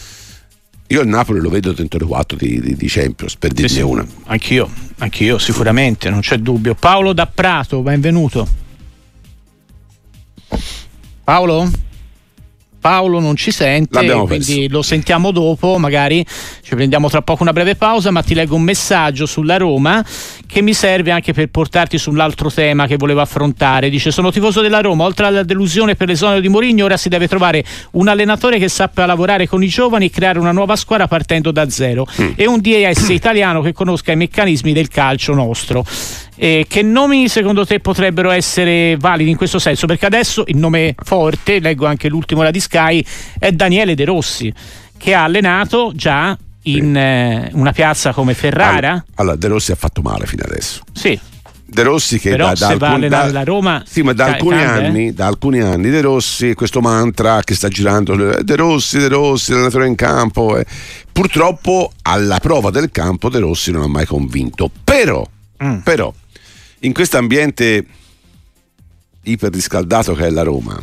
[0.88, 3.82] io il Napoli lo vedo dentro le quattro di, di, di Champions, per dirne sì,
[3.82, 4.06] una.
[4.26, 4.70] Anch'io,
[5.00, 6.76] anch'io, sicuramente, non c'è dubbio.
[6.76, 8.48] Paolo da Prato, benvenuto.
[11.24, 11.70] Paolo?
[12.84, 14.68] Paolo non ci sente, quindi perso.
[14.70, 16.26] lo sentiamo dopo, magari
[16.62, 20.06] ci prendiamo tra poco una breve pausa, ma ti leggo un messaggio sulla Roma
[20.46, 23.90] che mi serve anche per portarti sull'altro tema che volevo affrontare.
[23.90, 27.30] Dice: Sono tifoso della Roma, oltre alla delusione per l'esonero di Mourinho, ora si deve
[27.30, 31.52] trovare un allenatore che sappia lavorare con i giovani e creare una nuova squadra partendo
[31.52, 32.32] da zero mm.
[32.36, 35.86] e un DS italiano che conosca i meccanismi del calcio nostro.
[36.36, 39.86] Eh, che nomi secondo te potrebbero essere validi in questo senso?
[39.86, 43.06] Perché adesso il nome forte, leggo anche l'ultimo la di Sky,
[43.38, 44.52] è Daniele De Rossi,
[44.98, 49.04] che ha allenato già in eh, una piazza come Ferrara.
[49.16, 50.82] Allora, De Rossi ha fatto male fino adesso.
[50.94, 51.20] Sì.
[51.66, 54.60] De Rossi che Però da, da, alcuni, da, la Roma sì, ma da, ca- alcuni
[54.60, 55.14] cambia, anni, eh?
[55.14, 59.88] da alcuni anni De Rossi questo mantra che sta girando De Rossi, De Rossi, l'allenatore
[59.88, 60.66] in campo eh.
[61.12, 65.28] purtroppo alla prova del campo De Rossi non ha mai convinto però,
[65.64, 65.78] mm.
[65.80, 66.14] però
[66.84, 67.86] in questo ambiente
[69.24, 70.82] iperriscaldato che è la Roma,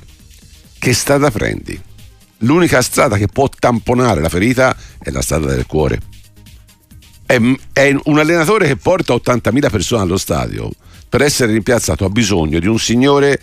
[0.79, 1.79] che strada prendi?
[2.39, 6.01] L'unica strada che può tamponare la ferita è la strada del cuore.
[7.27, 7.39] È,
[7.73, 10.71] è un allenatore che porta 80.000 persone allo stadio.
[11.09, 13.39] Per essere rimpiazzato ha bisogno di un signore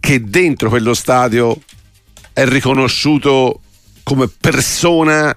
[0.00, 1.60] che dentro quello stadio
[2.32, 3.60] è riconosciuto
[4.02, 5.34] come persona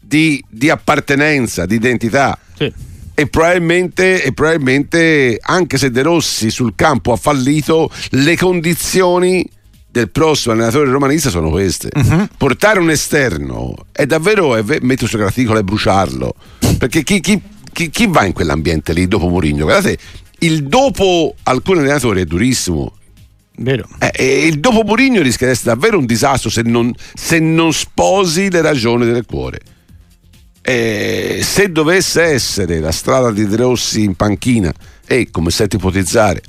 [0.00, 2.38] di, di appartenenza, di identità.
[2.56, 2.88] Sì
[3.20, 9.46] e probabilmente, e probabilmente anche se De Rossi sul campo ha fallito, le condizioni
[9.90, 11.90] del prossimo allenatore romanista sono queste.
[11.94, 12.28] Uh-huh.
[12.38, 16.34] Portare un esterno è davvero è, mettere su graticola e bruciarlo.
[16.78, 17.38] Perché chi, chi,
[17.70, 19.64] chi, chi, va in quell'ambiente lì dopo Mourinho?
[19.64, 19.98] Guardate,
[20.38, 22.94] il dopo alcuni allenatori è durissimo.
[23.56, 23.86] Vero.
[23.98, 28.50] Eh, il dopo Mourinho rischia di essere davvero un disastro se non, se non sposi
[28.50, 29.60] le ragioni del cuore.
[30.72, 34.72] Eh, se dovesse essere la strada di De Rossi in panchina
[35.04, 36.40] e come sento ipotizzare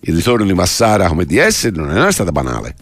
[0.00, 2.74] il ritorno di Massara come DS non è strada banale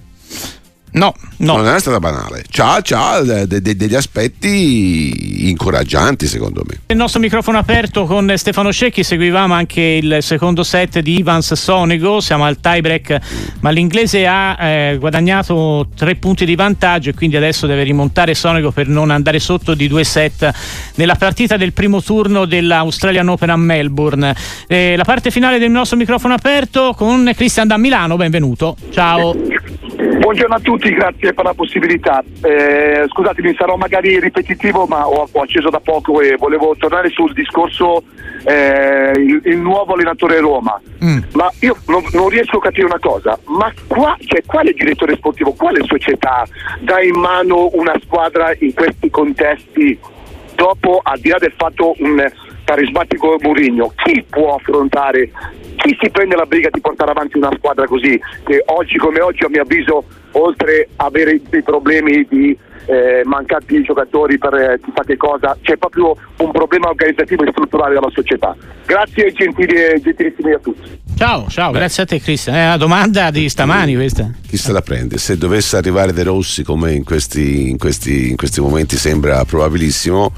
[0.95, 1.57] No, no.
[1.57, 2.45] Non è stata banale.
[2.49, 6.83] C'ha, c'ha de, de, degli aspetti incoraggianti, secondo me.
[6.87, 9.03] Il nostro microfono aperto con Stefano Scecchi.
[9.03, 12.21] Seguivamo anche il secondo set di Ivans Sonego.
[12.21, 13.19] Siamo al tie break,
[13.61, 18.71] ma l'inglese ha eh, guadagnato tre punti di vantaggio e quindi adesso deve rimontare Sonego
[18.71, 20.49] per non andare sotto di due set
[20.95, 24.33] nella partita del primo turno dell'Australian Open a Melbourne.
[24.69, 28.15] Eh, la parte finale del nostro microfono aperto con Cristian da Milano.
[28.15, 28.77] Benvenuto.
[28.93, 29.35] Ciao.
[30.25, 32.25] Buongiorno a tutti, grazie per la possibilità.
[32.41, 37.35] Eh, scusatemi, sarò magari ripetitivo, ma ho, ho, acceso da poco e volevo tornare sul
[37.35, 38.03] discorso
[38.45, 40.81] eh, il, il, nuovo allenatore Roma.
[41.05, 41.19] Mm.
[41.35, 45.53] Ma io non, non, riesco a capire una cosa, ma qua, cioè, quale direttore sportivo,
[45.53, 46.47] quale società
[46.81, 49.99] dà in mano una squadra in questi contesti
[50.55, 52.27] dopo, al di là del fatto un
[52.65, 55.31] carismatico Mourinho, chi può affrontare
[55.77, 59.45] chi si prende la briga di portare avanti una squadra così che oggi come oggi
[59.45, 62.57] a mio avviso oltre ad avere dei problemi di
[62.87, 67.95] eh, mancanti giocatori per eh, chissà che cosa c'è proprio un problema organizzativo e strutturale
[67.95, 68.55] della società.
[68.85, 71.01] Grazie e gentili gentilissimi a tutti.
[71.17, 71.79] Ciao ciao Beh.
[71.79, 72.57] grazie a te Cristian.
[72.57, 74.31] È una domanda di stamani questa.
[74.47, 75.17] chi se la prende?
[75.19, 80.33] Se dovesse arrivare De Rossi come in questi, in questi, in questi momenti sembra probabilissimo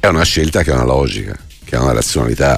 [0.00, 2.56] è una scelta che ha una logica che ha una razionalità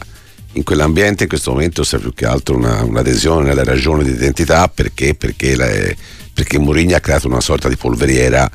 [0.52, 4.68] in quell'ambiente in questo momento sia più che altro una, un'adesione alle ragioni di identità
[4.68, 5.68] perché, perché, la,
[6.32, 8.50] perché Mourinho ha creato una sorta di polveriera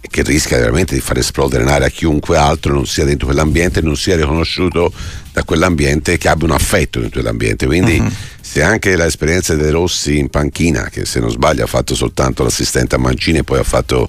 [0.00, 3.96] che rischia veramente di far esplodere in aria chiunque altro non sia dentro quell'ambiente, non
[3.96, 4.92] sia riconosciuto
[5.32, 7.66] da quell'ambiente, che abbia un affetto dentro quell'ambiente.
[7.66, 8.10] Quindi uh-huh.
[8.40, 12.94] se anche l'esperienza dei Rossi in panchina, che se non sbaglio ha fatto soltanto l'assistente
[12.94, 14.08] a Mancini e poi ha fatto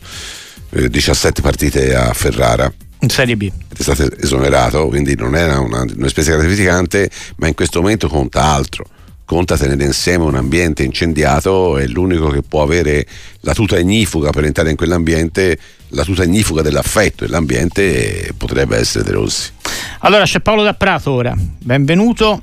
[0.71, 3.51] eh, 17 partite a Ferrara, in Serie B.
[3.77, 8.43] È stato esonerato, quindi non era una, una spesa gratificante, ma in questo momento conta
[8.43, 8.85] altro
[9.29, 13.05] conta tenere insieme un ambiente incendiato e l'unico che può avere
[13.41, 15.55] la tuta ignifuga per entrare in quell'ambiente,
[15.89, 19.51] la tuta ignifuga dell'affetto e l'ambiente potrebbe essere De Rossi.
[19.99, 22.41] Allora c'è Paolo da Prato ora, benvenuto.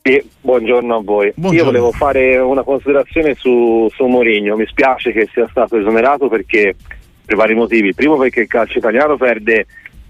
[0.00, 1.30] Sì, buongiorno a voi.
[1.34, 1.58] Buongiorno.
[1.58, 4.56] Io volevo fare una considerazione su, su Mourinho.
[4.56, 6.76] Mi spiace che sia stato esonerato perché
[7.24, 7.94] per vari motivi.
[7.94, 9.66] Primo perché il calcio italiano perde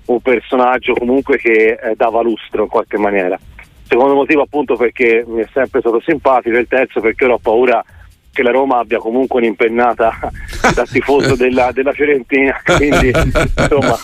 [0.06, 3.38] un personaggio comunque che eh, dava lustro in qualche maniera.
[3.86, 6.56] Secondo motivo appunto perché mi è sempre stato simpatico.
[6.56, 7.84] Il terzo perché ora ho paura
[8.32, 10.18] che la Roma abbia comunque un'impennata
[10.74, 13.98] da tifoso della, della, Fiorentina, quindi insomma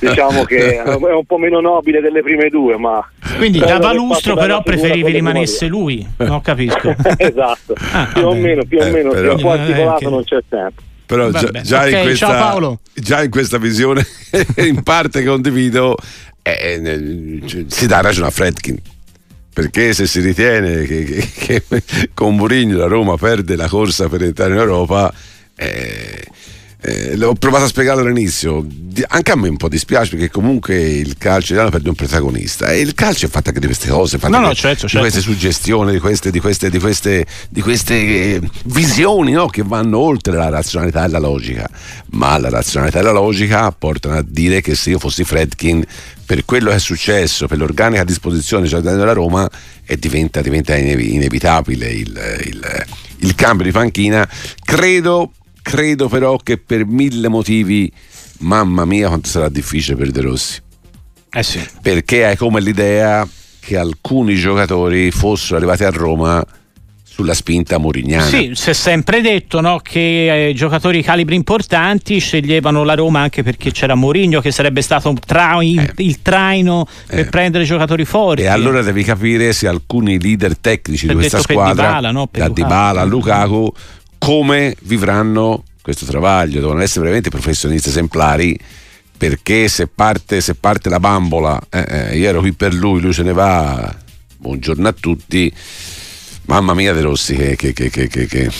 [0.00, 3.06] diciamo che è un po' meno nobile delle prime due, ma...
[3.36, 6.94] Quindi dava lustro però preferivi rimanesse lui, non capisco.
[7.18, 10.82] esatto, ah, più, o meno, più o meno, più o meno, articolato non c'è tempo.
[11.06, 14.04] Però già, già, okay, in questa, già, in questa, visione
[14.56, 15.96] in parte condivido
[16.42, 18.76] eh, eh, si dà ragione a Fredkin.
[19.52, 24.22] Perché se si ritiene che, che, che con Mourinho la Roma perde la corsa per
[24.22, 25.12] entrare in Europa
[25.54, 26.26] eh,
[26.86, 28.64] eh, l'ho provato a spiegarlo all'inizio
[29.08, 32.80] anche a me un po' dispiace perché comunque il calcio italiano perde un protagonista e
[32.80, 35.00] il calcio è fatto anche di queste cose no, no, di, certo, di certo.
[35.00, 39.48] queste suggestioni di queste, di queste, di queste, di queste eh, visioni no?
[39.48, 41.68] che vanno oltre la razionalità e la logica
[42.10, 45.84] ma la razionalità e la logica portano a dire che se io fossi Fredkin
[46.24, 49.48] per quello che è successo, per l'organica disposizione cioè della Roma,
[49.96, 52.86] diventa, diventa inevitabile il, il,
[53.18, 54.28] il, cambio di panchina.
[54.64, 55.30] Credo,
[55.66, 57.90] credo però che per mille motivi,
[58.38, 60.60] mamma mia, quanto sarà difficile per De Rossi.
[61.28, 61.60] Eh sì.
[61.82, 63.26] Perché hai come l'idea
[63.58, 66.46] che alcuni giocatori fossero arrivati a Roma
[67.02, 68.26] sulla spinta morignana.
[68.26, 73.42] Sì, si è sempre detto no, che eh, giocatori calibri importanti sceglievano la Roma anche
[73.42, 75.92] perché c'era Mourinho che sarebbe stato tra- eh.
[75.96, 77.24] il traino per eh.
[77.24, 78.42] prendere giocatori forti.
[78.42, 82.28] E allora devi capire se alcuni leader tecnici per di questa squadra, Dybala, no?
[82.30, 83.72] da Dybala a Lukaku,
[84.18, 86.60] come vivranno questo travaglio.
[86.60, 88.58] Devono essere veramente professionisti esemplari
[89.16, 93.12] perché se parte, se parte la bambola, eh, eh, io ero qui per lui, lui
[93.12, 93.94] se ne va,
[94.36, 95.52] buongiorno a tutti
[96.46, 98.50] Mamma mia De Rossi che, che, che, che,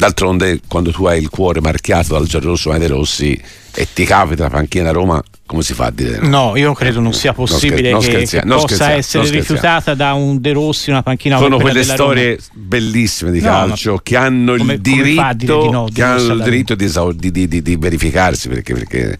[0.00, 3.38] D'altronde quando tu hai il cuore marchiato dal giallorosso De Rossi
[3.74, 6.56] e ti capita la panchina a Roma come si fa a dire no?
[6.56, 10.52] io credo non sia possibile non scher- che, che possa essere rifiutata da un De
[10.52, 12.66] Rossi una panchina sono quelle storie Roma.
[12.66, 16.74] bellissime di calcio no, che hanno come, il diritto, di no, che hanno il diritto
[16.74, 16.90] di,
[17.30, 19.18] di, di, di verificarsi perché, perché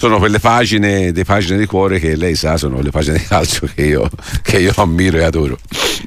[0.00, 3.68] sono quelle pagine, le pagine di cuore che lei sa sono le pagine di calcio
[3.74, 4.08] che io,
[4.40, 5.58] che io ammiro e adoro.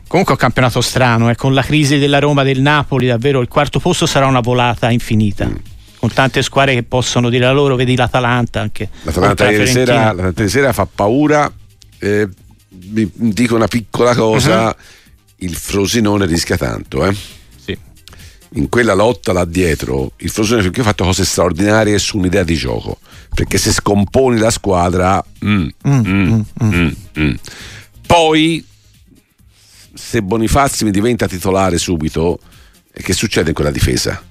[0.08, 3.40] Comunque è un campionato strano, eh, con la crisi della Roma e del Napoli, davvero
[3.40, 5.46] il quarto posto sarà una volata infinita.
[5.46, 5.56] Mm.
[6.00, 8.90] Con tante squadre che possono dire la loro, vedi l'Atalanta anche.
[9.04, 11.54] L'Atalanta ieri sera, l'Atalanta sera fa paura.
[12.00, 12.28] Eh,
[12.68, 14.74] vi dico una piccola cosa: uh-huh.
[15.36, 17.16] il Frosinone rischia tanto, eh?
[18.56, 22.56] In quella lotta là dietro il Frosinone perché ha fatto cose straordinarie su un'idea di
[22.56, 23.00] gioco
[23.34, 27.34] perché se scomponi la squadra mm, mm, mm,
[28.06, 28.66] poi
[29.94, 32.40] se Bonifazzi mi diventa titolare subito
[32.92, 34.22] che succede in quella difesa?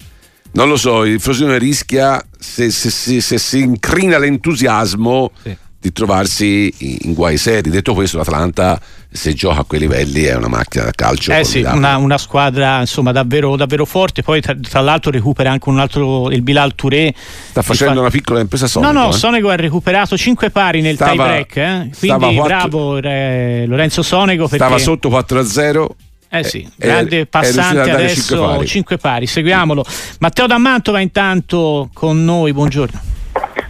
[0.54, 5.92] non lo so, il Frosinone rischia se, se, se, se si incrina l'entusiasmo sì di
[5.92, 7.68] trovarsi in guai seri.
[7.68, 11.32] Detto questo, l'Atlanta, se gioca a quei livelli, è una macchina da calcio.
[11.32, 14.22] Eh sì, una, una, squadra insomma davvero, davvero forte.
[14.22, 17.12] Poi, tra, tra, l'altro, recupera anche un altro, il Bilal Touré.
[17.48, 18.00] Sta facendo fa...
[18.00, 18.92] una piccola impresa Sonego.
[18.92, 19.12] No, no, eh?
[19.12, 21.56] Sonego ha recuperato 5 pari nel stava, tie break.
[21.56, 21.90] Eh?
[21.98, 22.42] Quindi, 4...
[22.44, 24.46] bravo eh, Lorenzo Sonego.
[24.46, 24.64] Perché...
[24.64, 25.86] Stava sotto 4-0.
[26.34, 28.66] Eh sì, grande è, passante è adesso 5 pari.
[28.66, 29.26] 5 pari.
[29.26, 29.84] Seguiamolo.
[30.20, 33.10] Matteo D'Ammanto va intanto con noi, buongiorno.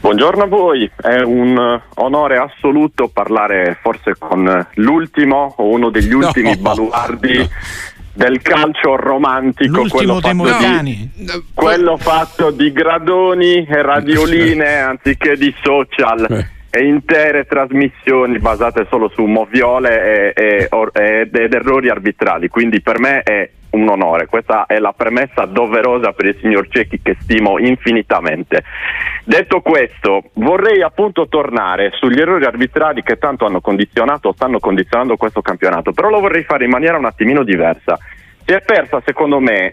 [0.02, 6.56] Buongiorno a voi, è un onore assoluto parlare forse con l'ultimo o uno degli ultimi
[6.56, 7.48] no, baluardi no.
[8.12, 11.10] del calcio romantico, quello fatto, di,
[11.54, 16.26] quello fatto, di, gradoni e radioline anziché di social.
[16.28, 16.80] Eh.
[16.80, 23.22] e intere trasmissioni basate solo su moviole e, e, ed errori arbitrali, quindi per me
[23.22, 24.26] è un onore.
[24.26, 28.64] Questa è la premessa doverosa per il signor Cecchi che stimo infinitamente.
[29.24, 35.16] Detto questo, vorrei appunto tornare sugli errori arbitrali che tanto hanno condizionato o stanno condizionando
[35.16, 37.98] questo campionato, però lo vorrei fare in maniera un attimino diversa.
[38.44, 39.72] Si è persa, secondo me,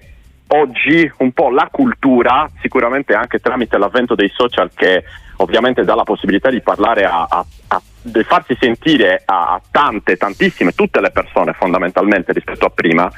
[0.49, 5.03] oggi un po' la cultura, sicuramente anche tramite l'avvento dei social che
[5.37, 10.71] ovviamente dà la possibilità di parlare a, a, a di farsi sentire a tante, tantissime,
[10.71, 13.11] tutte le persone fondamentalmente rispetto a prima,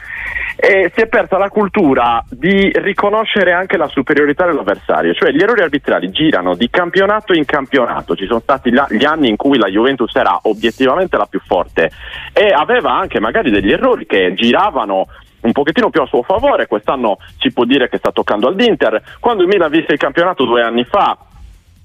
[0.56, 5.62] e si è persa la cultura di riconoscere anche la superiorità dell'avversario, cioè gli errori
[5.62, 10.16] arbitrali girano di campionato in campionato, ci sono stati gli anni in cui la Juventus
[10.16, 11.92] era obiettivamente la più forte
[12.34, 15.08] e aveva anche magari degli errori che giravano
[15.42, 19.42] un pochettino più a suo favore, quest'anno si può dire che sta toccando all'Inter, quando
[19.42, 21.18] il Milan visse il campionato due anni fa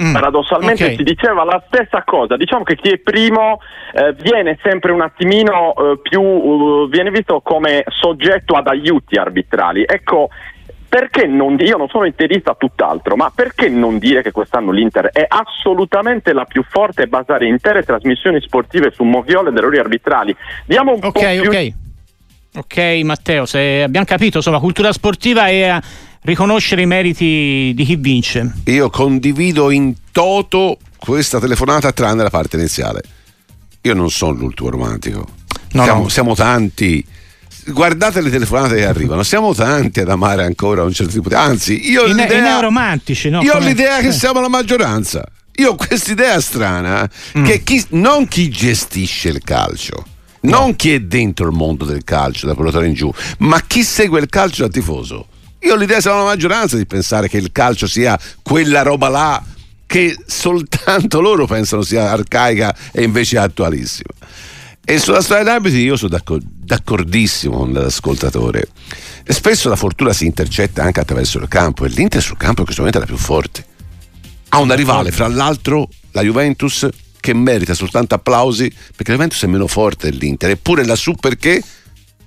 [0.03, 0.97] Mm, paradossalmente okay.
[0.97, 3.61] si diceva la stessa cosa, diciamo che chi è primo
[3.95, 9.85] eh, viene sempre un attimino eh, più, uh, viene visto come soggetto ad aiuti arbitrali.
[9.87, 10.29] Ecco,
[10.87, 15.07] perché non io non sono interista a tutt'altro, ma perché non dire che quest'anno l'Inter
[15.13, 20.37] è assolutamente la più forte e basare intere trasmissioni sportive su moviole ed errori arbitrali?
[20.67, 21.59] Diamo un okay, po' più...
[21.59, 21.73] Ok,
[22.57, 25.79] ok, Matteo, se abbiamo capito, insomma, cultura sportiva è
[26.27, 28.53] riconoscere i meriti di chi vince.
[28.65, 33.01] Io condivido in toto questa telefonata tranne la parte iniziale.
[33.83, 35.27] Io non sono l'ultimo romantico.
[35.73, 36.09] No, siamo, no.
[36.09, 37.05] siamo tanti
[37.69, 41.35] guardate le telefonate che arrivano, siamo tanti ad amare ancora un certo tipo di.
[41.35, 42.39] Anzi, io ho I, l'idea.
[42.39, 43.43] I neoromantici, no?
[43.43, 44.13] Io ho l'idea che eh.
[44.13, 45.25] siamo la maggioranza.
[45.59, 47.09] Io ho quest'idea strana
[47.39, 47.45] mm.
[47.45, 50.05] che chi, non chi gestisce il calcio,
[50.41, 50.51] no.
[50.59, 54.21] non chi è dentro il mondo del calcio da pelotare in giù, ma chi segue
[54.21, 55.29] il calcio da tifoso
[55.61, 59.43] io ho l'idea, siamo la maggioranza, di pensare che il calcio sia quella roba là
[59.87, 64.11] che soltanto loro pensano sia arcaica e invece attualissima.
[64.85, 68.69] E sulla storia d'arbitri io sono d'accordissimo con l'ascoltatore.
[69.25, 72.67] E spesso la fortuna si intercetta anche attraverso il campo e l'Inter sul campo in
[72.67, 73.65] questo momento è la più forte.
[74.51, 76.89] Ha una rivale, fra l'altro la Juventus,
[77.19, 81.61] che merita soltanto applausi perché la Juventus è meno forte dell'Inter, eppure lassù perché?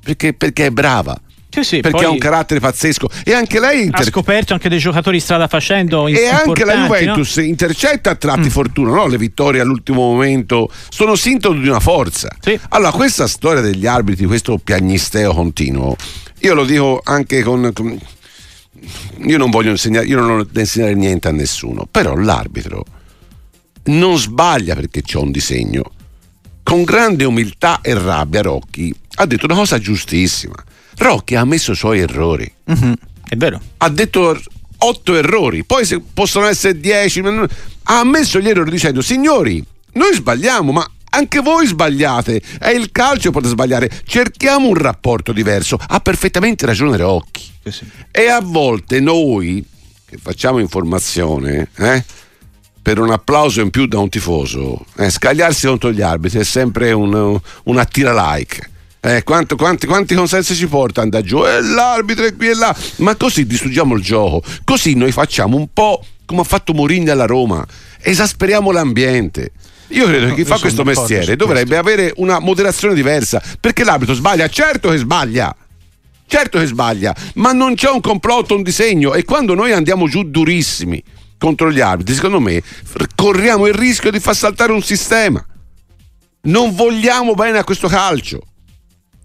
[0.01, 1.17] Perché, perché è brava
[1.49, 4.01] sì, sì, perché ha un carattere pazzesco e anche lei inter...
[4.01, 7.43] ha scoperto anche dei giocatori strada facendo e anche la Juventus no?
[7.43, 8.49] intercetta a tratti mm.
[8.49, 9.07] fortuna no?
[9.07, 12.57] le vittorie all'ultimo momento sono sintomo di una forza sì.
[12.69, 15.95] allora questa storia degli arbitri questo piagnisteo continuo
[16.41, 17.99] io lo dico anche con, con
[19.25, 22.85] io non voglio insegnare io non voglio insegnare niente a nessuno però l'arbitro
[23.85, 25.91] non sbaglia perché c'è un disegno
[26.61, 30.53] con grande umiltà e rabbia Rocchi ha detto una cosa giustissima
[30.99, 32.51] Rocchi ha ammesso i suoi errori.
[32.71, 32.93] Mm-hmm.
[33.27, 33.59] È vero.
[33.77, 34.39] Ha detto
[34.77, 37.21] otto errori, poi se possono essere dieci.
[37.21, 42.41] Ha ammesso gli errori dicendo: Signori, noi sbagliamo, ma anche voi sbagliate.
[42.59, 43.89] È il calcio potete sbagliare.
[44.05, 45.79] Cerchiamo un rapporto diverso.
[45.79, 47.49] Ha perfettamente ragione Rocchi.
[47.63, 47.85] Sì, sì.
[48.11, 49.65] E a volte noi
[50.09, 52.03] che facciamo informazione, eh,
[52.81, 56.91] per un applauso in più da un tifoso, eh, scagliarsi contro gli arbitri è sempre
[56.91, 58.69] un, un attira like.
[59.01, 61.45] Eh, quanto, quanti, quanti, consensi ci porta andare giù?
[61.45, 62.75] Eh, l'arbitro è qui e là.
[62.97, 64.43] Ma così distruggiamo il gioco.
[64.65, 67.65] Così noi facciamo un po' come ha fatto Mourinho alla Roma.
[68.01, 69.51] Esasperiamo l'ambiente.
[69.89, 73.41] Io credo che chi fa questo mestiere dovrebbe avere una moderazione diversa.
[73.59, 74.47] Perché l'arbitro sbaglia?
[74.49, 75.55] Certo che sbaglia.
[76.27, 79.15] Certo che sbaglia, ma non c'è un complotto, un disegno.
[79.15, 81.01] E quando noi andiamo giù durissimi
[81.39, 82.61] contro gli arbitri, secondo me
[83.15, 85.43] corriamo il rischio di far saltare un sistema.
[86.41, 88.41] Non vogliamo bene a questo calcio.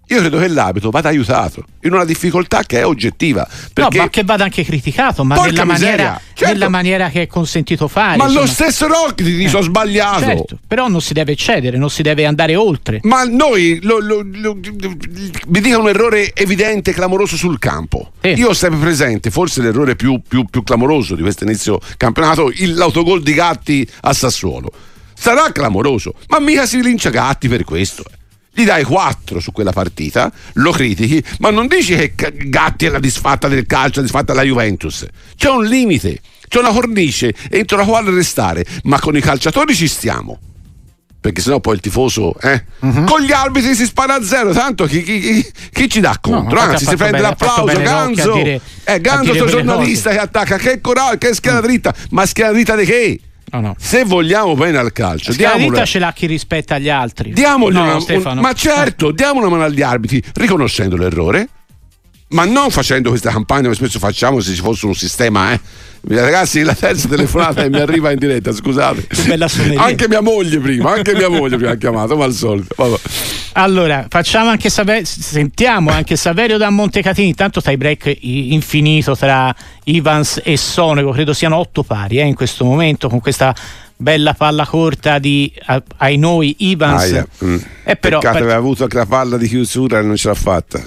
[0.07, 3.47] Io credo che l'abito vada aiutato in una difficoltà che è oggettiva.
[3.73, 6.53] No, ma che vada anche criticato, ma nella maniera, certo.
[6.53, 8.17] nella maniera, che è consentito fare.
[8.17, 8.41] Ma insomma.
[8.41, 10.19] lo stesso Rock ti dice eh, ho sbagliato.
[10.19, 12.99] Certo, però non si deve cedere, non si deve andare oltre.
[13.03, 14.53] Ma noi lo, lo, lo,
[15.47, 18.11] mi dica un errore evidente, clamoroso sul campo.
[18.21, 18.29] Sì.
[18.29, 23.23] Io ho sempre presente, forse l'errore più, più, più clamoroso di questo inizio campionato, l'autogol
[23.23, 24.71] di Gatti a Sassuolo.
[25.17, 28.03] Sarà clamoroso, ma mica si lincia Gatti per questo.
[28.03, 28.23] Eh
[28.55, 32.99] gli dai 4 su quella partita, lo critichi, ma non dici che Gatti è la
[32.99, 35.05] disfatta del calcio, la disfatta della Juventus.
[35.35, 39.89] C'è un limite, c'è una cornice entro la quale restare, ma con i calciatori ci
[39.89, 40.39] stiamo.
[41.19, 42.63] Perché sennò poi il tifoso, eh?
[42.79, 43.03] uh-huh.
[43.03, 46.63] Con gli arbitri si spara a zero, tanto chi, chi, chi, chi ci dà contro?
[46.63, 47.81] No, Anzi, si prende bene, l'applauso.
[47.81, 52.75] Ganzo, eh, Ganzo, sto giornalista che attacca, che coraggio, che schiena dritta, ma schiena dritta
[52.75, 53.19] di che?
[53.51, 53.75] No, no.
[53.77, 55.85] Se vogliamo bene al calcio, diamolo.
[55.85, 57.31] ce l'ha chi rispetta gli altri.
[57.31, 61.49] Diamogli no, una, un, ma certo, diamo una mano agli arbitri, riconoscendo l'errore,
[62.29, 65.59] ma non facendo questa campagna che spesso facciamo se ci fosse un sistema, eh.
[66.07, 69.07] Ragazzi, la terza telefonata mi arriva in diretta, scusate.
[69.75, 72.75] Anche mia moglie prima, anche mia moglie prima ha chiamato, ma al solito.
[72.75, 72.97] Vabbè.
[73.53, 77.29] Allora, facciamo anche Saverio, sentiamo anche Saverio da Montecatini.
[77.29, 79.55] Intanto stai break infinito tra
[79.85, 83.55] Ivans e Sonego, credo siano otto pari eh, in questo momento con questa
[83.97, 85.51] bella palla corta di
[85.97, 87.01] ai noi Ivans.
[87.01, 87.27] Ah, yeah.
[87.45, 87.57] mm.
[87.85, 88.43] eh, però, Peccato per...
[88.43, 90.83] aveva avuto anche la palla di chiusura e non ce l'ha fatta.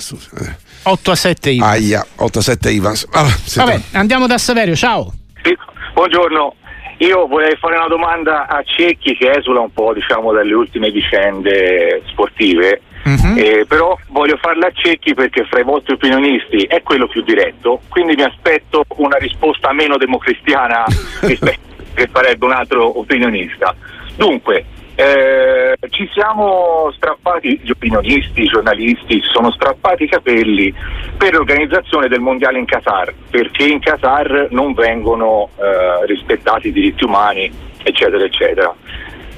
[0.89, 1.73] 8 a 7 Ivans.
[1.73, 3.09] Aia, 8 a 7 Ivans.
[3.13, 3.27] Ah,
[3.57, 5.13] Vabbè, andiamo da Saverio, ciao.
[5.43, 5.55] Sì,
[5.93, 6.55] buongiorno.
[6.99, 12.03] Io vorrei fare una domanda a Cecchi che esula un po' diciamo, dalle ultime vicende
[12.07, 13.37] sportive, uh-huh.
[13.37, 17.83] eh, però voglio farla a Cecchi perché fra i vostri opinionisti è quello più diretto,
[17.89, 20.85] quindi mi aspetto una risposta meno democristiana
[21.21, 23.77] rispetto che farebbe un altro opinionista.
[24.17, 24.65] Dunque,
[25.01, 30.75] eh, ci siamo strappati, gli opinionisti, i giornalisti, si sono strappati i capelli
[31.17, 37.05] per l'organizzazione del mondiale in Qatar, perché in Qatar non vengono eh, rispettati i diritti
[37.05, 37.49] umani,
[37.81, 38.75] eccetera, eccetera.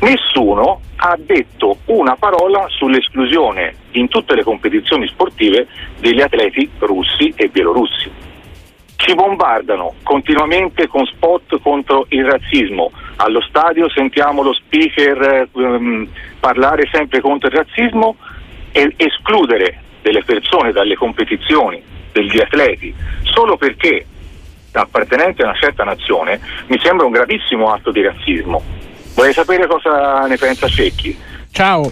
[0.00, 5.66] Nessuno ha detto una parola sull'esclusione in tutte le competizioni sportive
[5.98, 8.28] degli atleti russi e bielorussi
[9.00, 12.92] ci bombardano continuamente con spot contro il razzismo.
[13.22, 16.08] Allo stadio sentiamo lo speaker ehm,
[16.40, 18.16] parlare sempre contro il razzismo
[18.72, 22.94] e escludere delle persone dalle competizioni, degli atleti,
[23.24, 24.06] solo perché
[24.72, 28.62] appartenenti a una certa nazione, mi sembra un gravissimo atto di razzismo.
[29.14, 31.14] Vorrei sapere cosa ne pensa Cecchi.
[31.50, 31.90] Ciao.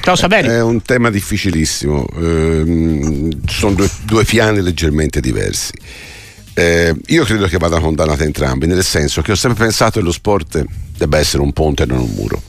[0.00, 0.16] Ciao.
[0.28, 5.72] È un tema difficilissimo, eh, sono due, due, piani leggermente diversi.
[6.54, 10.12] Eh, io credo che vadano condannati entrambi, nel senso che ho sempre pensato che lo
[10.12, 10.64] sport
[10.96, 12.40] debba essere un ponte e non un muro.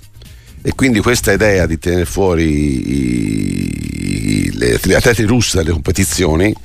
[0.61, 3.33] E quindi questa idea di tenere fuori
[4.51, 6.55] gli atleti russi dalle competizioni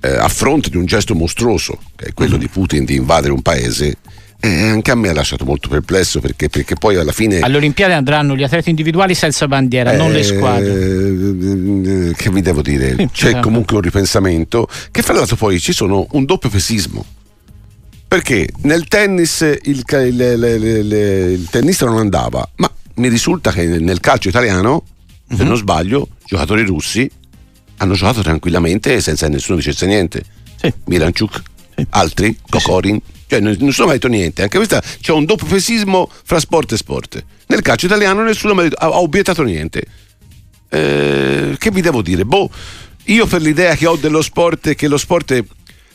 [0.00, 2.40] eh, a fronte di un gesto mostruoso, che è quello mm.
[2.40, 3.96] di Putin di invadere un paese,
[4.40, 7.40] eh, anche a me ha lasciato molto perplesso perché, perché, poi alla fine.
[7.40, 10.72] Alle Olimpiadi andranno gli atleti individuali senza bandiera, eh, non le squadre.
[10.72, 12.90] Eh, che vi devo dire?
[12.90, 13.40] Sì, C'è certo.
[13.40, 17.04] comunque un ripensamento che fra l'altro poi ci sono un doppio pesismo.
[18.08, 20.92] Perché nel tennis il, il, il,
[21.32, 24.84] il tennista non andava, ma mi risulta che nel calcio italiano,
[25.28, 25.48] se uh-huh.
[25.48, 27.10] non sbaglio, giocatori russi
[27.78, 30.22] hanno giocato tranquillamente senza che nessuno dicesse niente.
[30.54, 30.72] Sì.
[30.84, 31.42] Miranchuk,
[31.74, 31.86] sì.
[31.90, 33.00] altri, Kokorin.
[33.04, 36.72] Sì cioè nessuno ha mai detto niente, anche questa c'è un doppio fesismo fra sport
[36.72, 37.24] e sport.
[37.46, 39.84] Nel calcio italiano nessuno ha, detto, ha obiettato niente.
[40.68, 42.24] Eh, che vi devo dire?
[42.24, 42.50] Boh,
[43.04, 45.44] io per l'idea che ho dello sport che lo sport, è,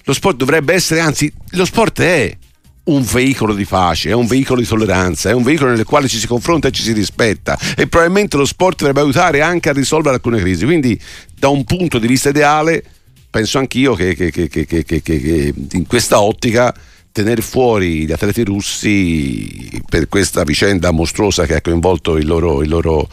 [0.04, 2.38] lo sport dovrebbe essere, anzi, lo sport è
[2.84, 6.18] un veicolo di pace, è un veicolo di tolleranza, è un veicolo nel quale ci
[6.18, 10.16] si confronta e ci si rispetta e probabilmente lo sport dovrebbe aiutare anche a risolvere
[10.16, 10.66] alcune crisi.
[10.66, 11.00] Quindi,
[11.34, 12.84] da un punto di vista ideale,
[13.30, 16.74] penso anch'io che, che, che, che in questa ottica
[17.12, 22.70] tenere fuori gli atleti russi per questa vicenda mostruosa che ha coinvolto il loro, il
[22.70, 23.08] loro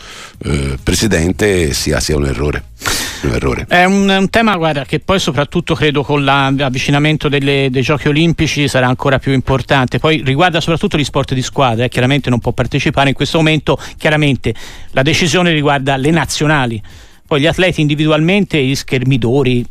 [0.44, 2.64] eh, presidente sia, sia un errore.
[3.20, 3.66] Errore.
[3.68, 8.68] È un, un, tema guarda, che poi soprattutto credo con l'avvicinamento delle, dei giochi olimpici
[8.68, 9.99] sarà ancora più importante.
[9.99, 13.76] Poi riguarda soprattutto gli sport di squadra, eh, chiaramente non può partecipare in questo momento,
[13.96, 14.55] chiaramente
[14.92, 16.80] la decisione riguarda le nazionali
[17.29, 19.62] poi gli atleti individualmente, gli schermidori,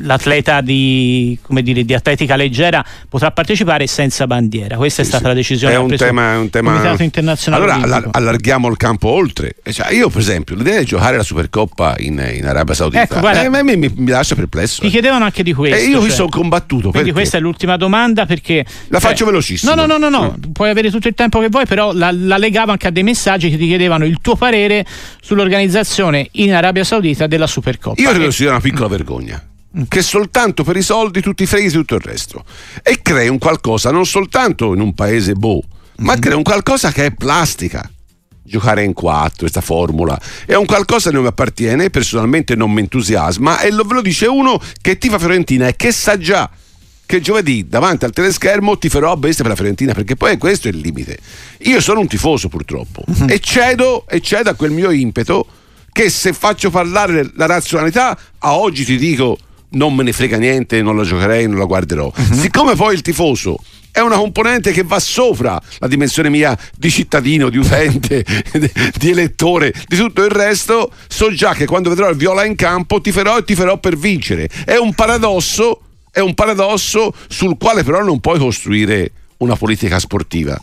[0.00, 4.76] l'atleta di, dire, di, atletica leggera potrà partecipare senza bandiera.
[4.76, 5.28] Questa sì, è stata sì.
[5.28, 6.72] la decisione è un tema, è un tema...
[6.72, 7.62] Comitato Internazionale.
[7.62, 9.54] Allora allar- allarghiamo il campo oltre.
[9.70, 13.44] Cioè, io, per esempio, l'idea di giocare la Supercoppa in, in Arabia Saudita ecco, guarda,
[13.44, 14.82] eh, mi, mi, mi, lascia perplesso.
[14.82, 15.76] Ti chiedevano anche di questo.
[15.76, 16.08] E io cioè.
[16.08, 16.90] mi sono combattuto.
[16.90, 17.12] Quindi perché?
[17.12, 18.64] questa è l'ultima domanda perché...
[18.88, 19.74] La cioè, faccio velocissima.
[19.76, 20.36] No, no, no, no, no.
[20.36, 20.50] Mm.
[20.50, 23.48] puoi avere tutto il tempo che vuoi, però la, la legavo anche a dei messaggi
[23.48, 24.84] che ti chiedevano il tuo parere
[25.20, 28.00] sull'organizzazione in Arabia Saudita della Supercoppa.
[28.00, 29.42] Io credo sia una piccola vergogna.
[29.88, 32.44] Che soltanto per i soldi tu ti freghi tutto il resto
[32.82, 35.62] e crei un qualcosa non soltanto in un paese boh,
[35.98, 36.20] ma mm-hmm.
[36.20, 37.90] crei un qualcosa che è plastica
[38.46, 40.18] giocare in quattro, questa formula.
[40.46, 44.02] È un qualcosa che non mi appartiene, personalmente non mi entusiasma e lo, ve lo
[44.02, 46.48] dice uno che tifa Fiorentina e che sa già
[47.04, 50.68] che giovedì davanti al teleschermo ti farò a bestia per la Fiorentina perché poi questo
[50.68, 51.18] è il limite.
[51.58, 53.28] Io sono un tifoso purtroppo mm-hmm.
[53.28, 55.46] e, cedo, e cedo a quel mio impeto
[55.96, 59.38] che se faccio parlare la razionalità, a oggi ti dico
[59.70, 62.12] non me ne frega niente, non la giocherei, non la guarderò.
[62.14, 62.34] Uh-huh.
[62.34, 63.58] Siccome poi il tifoso
[63.90, 68.22] è una componente che va sopra la dimensione mia di cittadino, di utente,
[68.98, 73.00] di elettore, di tutto il resto, so già che quando vedrò il viola in campo
[73.00, 74.50] ti farò e ti farò per vincere.
[74.66, 75.80] È un paradosso,
[76.10, 80.60] è un paradosso sul quale però non puoi costruire una politica sportiva.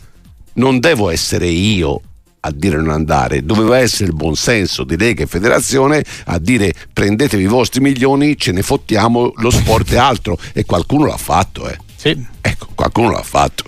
[0.54, 2.00] Non devo essere io
[2.46, 7.42] a dire non andare, doveva essere il buonsenso di Lega e Federazione a dire prendetevi
[7.42, 11.66] i vostri milioni, ce ne fottiamo, lo sport è altro e qualcuno l'ha fatto.
[11.68, 11.76] Eh.
[11.96, 12.22] Sì.
[12.42, 13.64] Ecco, qualcuno l'ha fatto.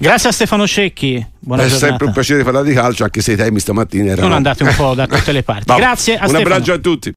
[0.00, 1.24] Grazie a Stefano Cecchi.
[1.40, 1.86] Buona è giornata.
[1.88, 4.22] sempre un piacere parlare di calcio, anche se i temi stamattina erano.
[4.22, 5.74] Sono andati un po' da tutte le parti.
[5.74, 6.54] Grazie a un Stefano.
[6.54, 7.06] abbraccio a tutti.